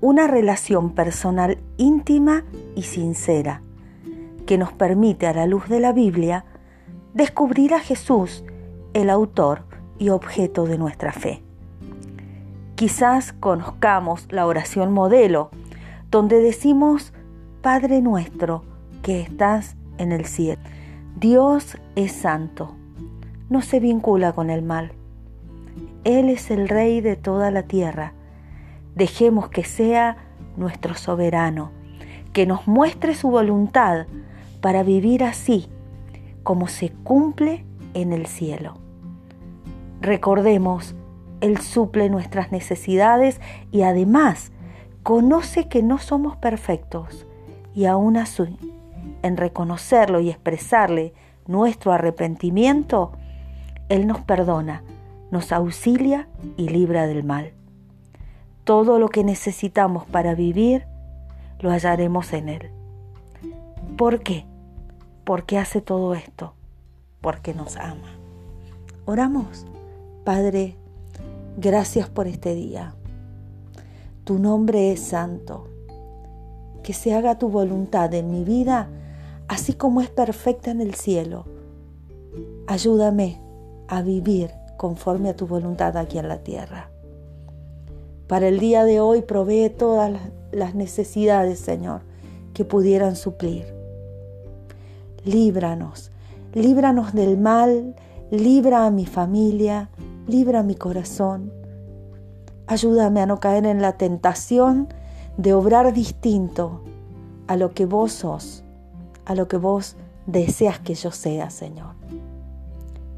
[0.00, 2.44] una relación personal íntima
[2.76, 3.63] y sincera
[4.46, 6.44] que nos permite a la luz de la Biblia
[7.14, 8.44] descubrir a Jesús,
[8.92, 9.64] el autor
[9.98, 11.42] y objeto de nuestra fe.
[12.74, 15.50] Quizás conozcamos la oración modelo,
[16.10, 17.12] donde decimos,
[17.62, 18.64] Padre nuestro
[19.02, 20.60] que estás en el cielo.
[21.16, 22.74] Dios es santo,
[23.48, 24.92] no se vincula con el mal.
[26.02, 28.12] Él es el Rey de toda la tierra.
[28.94, 30.16] Dejemos que sea
[30.56, 31.70] nuestro soberano,
[32.32, 34.06] que nos muestre su voluntad
[34.64, 35.68] para vivir así,
[36.42, 38.78] como se cumple en el cielo.
[40.00, 40.94] Recordemos,
[41.42, 44.52] Él suple nuestras necesidades y además
[45.02, 47.26] conoce que no somos perfectos
[47.74, 48.56] y aún así,
[49.20, 51.12] en reconocerlo y expresarle
[51.46, 53.12] nuestro arrepentimiento,
[53.90, 54.82] Él nos perdona,
[55.30, 57.52] nos auxilia y libra del mal.
[58.64, 60.86] Todo lo que necesitamos para vivir,
[61.60, 62.70] lo hallaremos en Él.
[63.98, 64.46] ¿Por qué?
[65.24, 66.52] ¿Por qué hace todo esto?
[67.22, 68.18] Porque nos ama.
[69.06, 69.66] Oramos.
[70.22, 70.76] Padre,
[71.56, 72.94] gracias por este día.
[74.24, 75.66] Tu nombre es santo.
[76.82, 78.88] Que se haga tu voluntad en mi vida,
[79.48, 81.46] así como es perfecta en el cielo.
[82.66, 83.40] Ayúdame
[83.88, 86.90] a vivir conforme a tu voluntad aquí en la tierra.
[88.26, 90.12] Para el día de hoy provee todas
[90.52, 92.02] las necesidades, Señor,
[92.52, 93.83] que pudieran suplir.
[95.24, 96.10] Líbranos,
[96.52, 97.94] líbranos del mal,
[98.30, 99.90] libra a mi familia,
[100.26, 101.52] libra mi corazón.
[102.66, 104.88] Ayúdame a no caer en la tentación
[105.36, 106.82] de obrar distinto
[107.46, 108.64] a lo que vos sos,
[109.24, 109.96] a lo que vos
[110.26, 111.94] deseas que yo sea, Señor.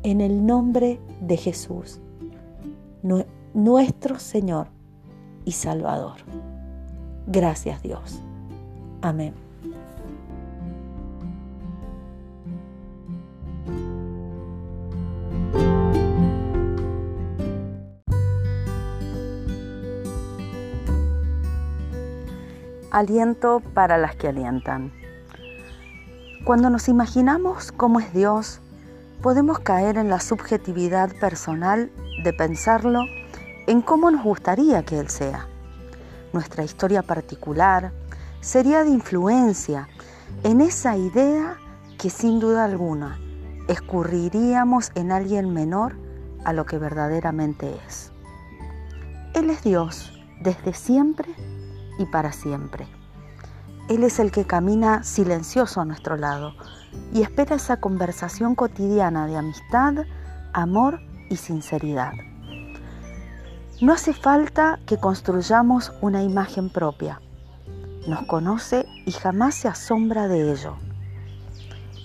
[0.02, 2.00] En el nombre de Jesús,
[3.54, 4.68] nuestro Señor
[5.44, 6.16] y Salvador.
[7.26, 8.20] Gracias Dios.
[9.02, 9.45] Amén.
[22.96, 24.90] Aliento para las que alientan.
[26.46, 28.60] Cuando nos imaginamos cómo es Dios,
[29.20, 31.90] podemos caer en la subjetividad personal
[32.24, 33.02] de pensarlo
[33.66, 35.46] en cómo nos gustaría que Él sea.
[36.32, 37.92] Nuestra historia particular
[38.40, 39.88] sería de influencia
[40.42, 41.58] en esa idea
[41.98, 43.20] que sin duda alguna
[43.68, 45.96] escurriríamos en alguien menor
[46.46, 48.10] a lo que verdaderamente es.
[49.34, 51.34] Él es Dios desde siempre
[51.98, 52.86] y para siempre.
[53.88, 56.54] Él es el que camina silencioso a nuestro lado
[57.12, 60.04] y espera esa conversación cotidiana de amistad,
[60.52, 62.12] amor y sinceridad.
[63.80, 67.20] No hace falta que construyamos una imagen propia.
[68.08, 70.76] Nos conoce y jamás se asombra de ello.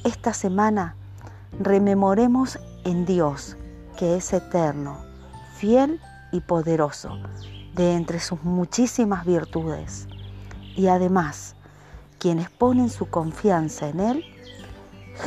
[0.04, 0.96] Esta semana
[1.60, 3.56] rememoremos en Dios,
[3.98, 4.98] que es eterno,
[5.56, 6.00] fiel
[6.32, 7.18] y poderoso,
[7.76, 10.07] de entre sus muchísimas virtudes.
[10.76, 11.55] Y además,
[12.19, 14.26] quienes ponen su confianza en Él,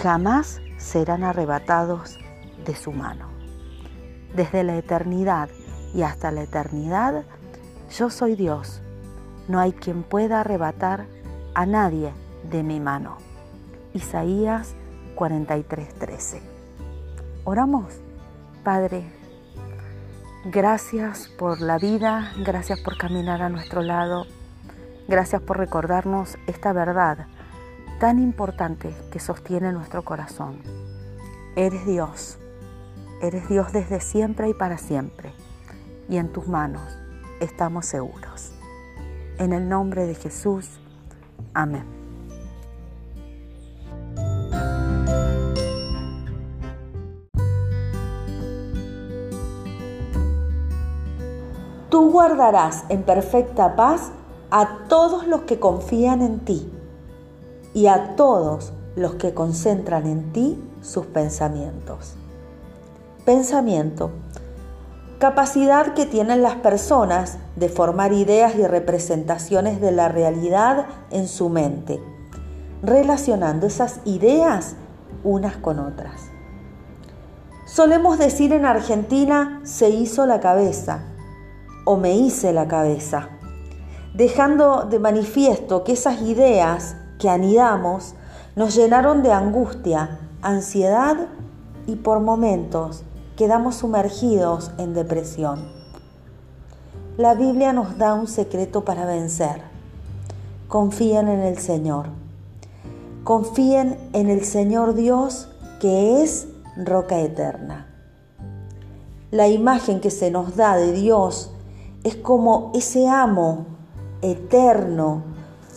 [0.02, 2.18] jamás serán arrebatados
[2.64, 3.28] de su mano.
[4.34, 5.48] Desde la eternidad
[5.94, 7.24] y hasta la eternidad,
[7.96, 8.82] yo soy Dios.
[9.48, 11.06] No hay quien pueda arrebatar
[11.54, 12.12] a nadie
[12.50, 13.18] de mi mano.
[13.92, 14.74] Isaías
[15.14, 16.40] 43:13.
[17.44, 17.94] Oramos,
[18.64, 19.04] Padre,
[20.46, 24.26] Gracias por la vida, gracias por caminar a nuestro lado,
[25.08, 27.26] gracias por recordarnos esta verdad
[27.98, 30.58] tan importante que sostiene nuestro corazón.
[31.56, 32.38] Eres Dios,
[33.22, 35.32] eres Dios desde siempre y para siempre,
[36.10, 36.98] y en tus manos
[37.40, 38.52] estamos seguros.
[39.38, 40.68] En el nombre de Jesús,
[41.54, 42.03] amén.
[52.14, 54.12] Guardarás en perfecta paz
[54.52, 56.72] a todos los que confían en ti
[57.74, 62.14] y a todos los que concentran en ti sus pensamientos.
[63.24, 64.12] Pensamiento.
[65.18, 71.48] Capacidad que tienen las personas de formar ideas y representaciones de la realidad en su
[71.48, 72.00] mente,
[72.80, 74.76] relacionando esas ideas
[75.24, 76.20] unas con otras.
[77.66, 81.08] Solemos decir en Argentina se hizo la cabeza
[81.84, 83.28] o me hice la cabeza,
[84.14, 88.14] dejando de manifiesto que esas ideas que anidamos
[88.56, 91.28] nos llenaron de angustia, ansiedad
[91.86, 93.02] y por momentos
[93.36, 95.72] quedamos sumergidos en depresión.
[97.16, 99.62] la Biblia nos da un secreto para vencer.
[100.66, 102.06] Confíen en el Señor.
[103.22, 105.48] Confíen en el Señor Dios
[105.80, 107.86] que es roca eterna.
[109.30, 111.53] La imagen que se nos da de Dios
[112.04, 113.64] es como ese amo
[114.20, 115.22] eterno,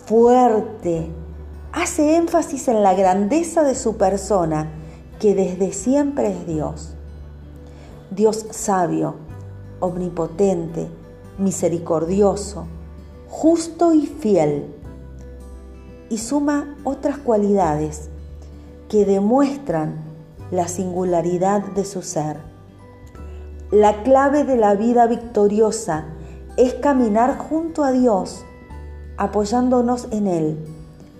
[0.06, 1.10] fuerte,
[1.72, 4.70] hace énfasis en la grandeza de su persona,
[5.18, 6.94] que desde siempre es Dios.
[8.10, 9.16] Dios sabio,
[9.80, 10.88] omnipotente,
[11.38, 12.66] misericordioso,
[13.28, 14.66] justo y fiel.
[16.10, 18.10] Y suma otras cualidades
[18.88, 19.96] que demuestran
[20.50, 22.36] la singularidad de su ser.
[23.70, 26.06] La clave de la vida victoriosa
[26.58, 28.44] es caminar junto a Dios,
[29.16, 30.58] apoyándonos en Él,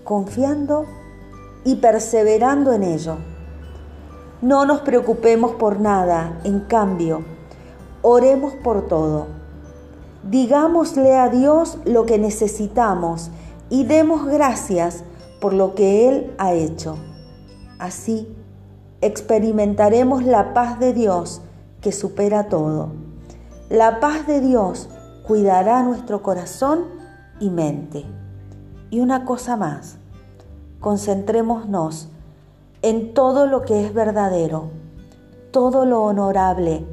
[0.03, 0.85] confiando
[1.63, 3.15] y perseverando en ello.
[4.41, 7.23] No nos preocupemos por nada, en cambio,
[8.01, 9.27] oremos por todo.
[10.29, 13.31] Digámosle a Dios lo que necesitamos
[13.69, 15.05] y demos gracias
[15.39, 16.97] por lo que Él ha hecho.
[17.79, 18.27] Así
[18.99, 21.41] experimentaremos la paz de Dios
[21.79, 22.89] que supera todo.
[23.69, 24.89] La paz de Dios
[25.29, 26.85] cuidará nuestro corazón
[27.39, 28.03] y mente.
[28.89, 29.97] Y una cosa más,
[30.79, 32.07] concentrémonos
[32.81, 34.71] en todo lo que es verdadero,
[35.51, 36.83] todo lo honorable,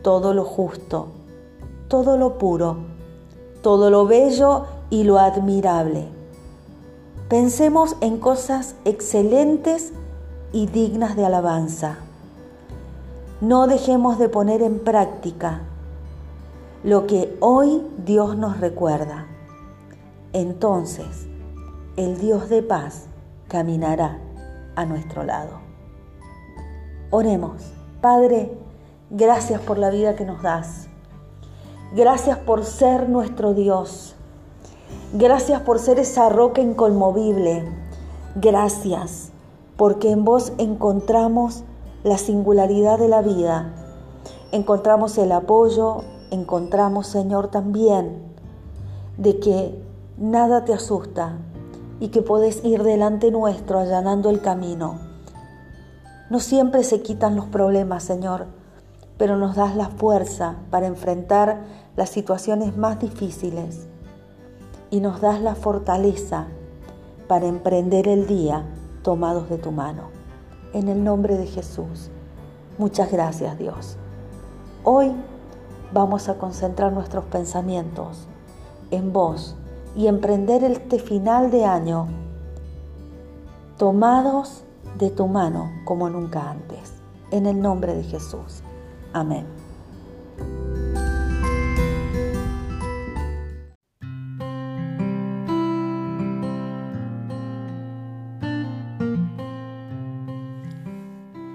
[0.00, 1.08] todo lo justo,
[1.88, 2.78] todo lo puro,
[3.60, 6.08] todo lo bello y lo admirable.
[7.28, 9.92] Pensemos en cosas excelentes
[10.50, 11.98] y dignas de alabanza.
[13.42, 15.60] No dejemos de poner en práctica
[16.86, 19.26] lo que hoy Dios nos recuerda.
[20.32, 21.26] Entonces,
[21.96, 23.06] el Dios de paz
[23.48, 24.20] caminará
[24.76, 25.58] a nuestro lado.
[27.10, 27.60] Oremos.
[28.00, 28.56] Padre,
[29.10, 30.86] gracias por la vida que nos das.
[31.96, 34.14] Gracias por ser nuestro Dios.
[35.12, 37.64] Gracias por ser esa roca inconmovible.
[38.36, 39.32] Gracias
[39.76, 41.64] porque en vos encontramos
[42.04, 43.74] la singularidad de la vida.
[44.52, 48.22] Encontramos el apoyo, encontramos, Señor, también
[49.16, 49.82] de que
[50.18, 51.38] nada te asusta,
[52.00, 54.98] y que podés ir delante nuestro allanando el camino.
[56.28, 58.46] No siempre se quitan los problemas, Señor,
[59.16, 61.62] pero nos das la fuerza para enfrentar
[61.96, 63.86] las situaciones más difíciles
[64.90, 66.48] y nos das la fortaleza
[67.28, 68.64] para emprender el día
[69.02, 70.10] tomados de tu mano.
[70.74, 72.10] En el nombre de Jesús.
[72.76, 73.96] Muchas gracias, Dios.
[74.84, 75.12] Hoy
[75.92, 78.26] vamos a concentrar nuestros pensamientos
[78.90, 79.56] en vos
[79.94, 82.06] y emprender este final de año
[83.78, 84.64] tomados
[84.98, 86.94] de tu mano como nunca antes.
[87.30, 88.62] En el nombre de Jesús.
[89.12, 89.46] Amén.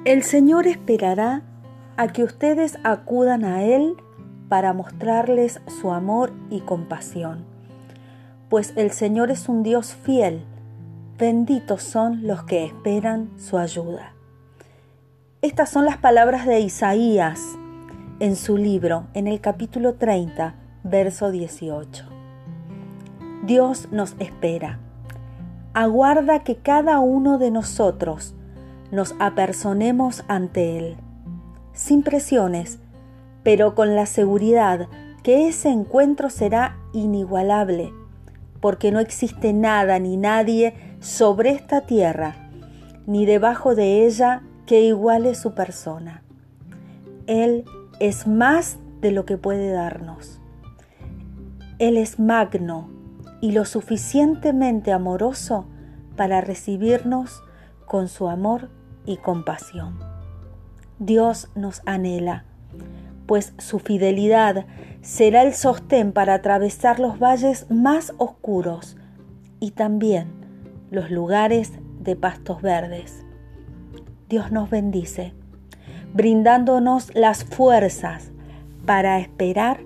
[0.03, 1.43] El Señor esperará
[1.95, 3.95] a que ustedes acudan a Él
[4.51, 7.49] para mostrarles su amor y compasión
[8.51, 10.43] pues el Señor es un Dios fiel.
[11.17, 14.11] Benditos son los que esperan su ayuda.
[15.41, 17.39] Estas son las palabras de Isaías
[18.19, 22.03] en su libro, en el capítulo 30, verso 18.
[23.45, 24.79] Dios nos espera.
[25.73, 28.35] Aguarda que cada uno de nosotros
[28.91, 30.97] nos apersonemos ante Él,
[31.71, 32.79] sin presiones,
[33.43, 34.87] pero con la seguridad
[35.23, 37.93] que ese encuentro será inigualable
[38.61, 42.35] porque no existe nada ni nadie sobre esta tierra,
[43.07, 46.23] ni debajo de ella que iguale su persona.
[47.25, 47.65] Él
[47.99, 50.39] es más de lo que puede darnos.
[51.79, 52.89] Él es magno
[53.41, 55.65] y lo suficientemente amoroso
[56.15, 57.43] para recibirnos
[57.87, 58.69] con su amor
[59.05, 59.99] y compasión.
[60.99, 62.45] Dios nos anhela,
[63.31, 64.65] pues su fidelidad
[64.99, 68.97] será el sostén para atravesar los valles más oscuros
[69.61, 70.27] y también
[70.89, 71.71] los lugares
[72.01, 73.25] de pastos verdes.
[74.27, 75.33] Dios nos bendice,
[76.13, 78.33] brindándonos las fuerzas
[78.85, 79.79] para esperar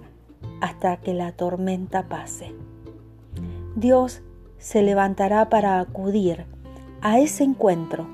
[0.60, 2.52] hasta que la tormenta pase.
[3.76, 4.24] Dios
[4.58, 6.48] se levantará para acudir
[7.04, 8.08] a ese encuentro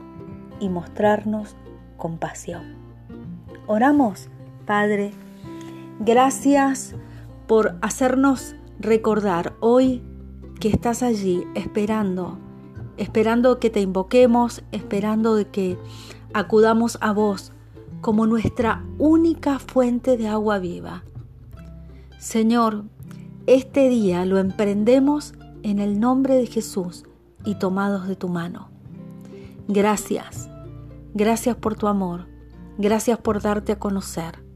[0.60, 1.56] y mostrarnos
[1.95, 2.76] compasión.
[3.68, 4.30] Oramos,
[4.72, 5.11] Padre.
[5.99, 6.95] Gracias
[7.45, 10.02] por hacernos recordar hoy
[10.61, 12.38] que estás allí esperando,
[12.95, 15.77] esperando que te invoquemos, esperando de que
[16.34, 17.52] acudamos a vos
[17.99, 21.03] como nuestra única fuente de agua viva.
[22.18, 22.85] Señor,
[23.48, 25.34] este día lo emprendemos
[25.64, 27.03] en el nombre de Jesús
[27.43, 28.69] y tomados de tu mano.
[29.68, 30.49] Gracias,
[31.14, 32.27] gracias por tu amor,
[32.77, 34.49] gracias por darte a conocer.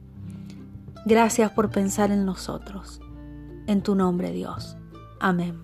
[1.06, 3.00] Gracias por pensar en nosotros.
[3.68, 4.76] En tu nombre, Dios.
[5.20, 5.64] Amén.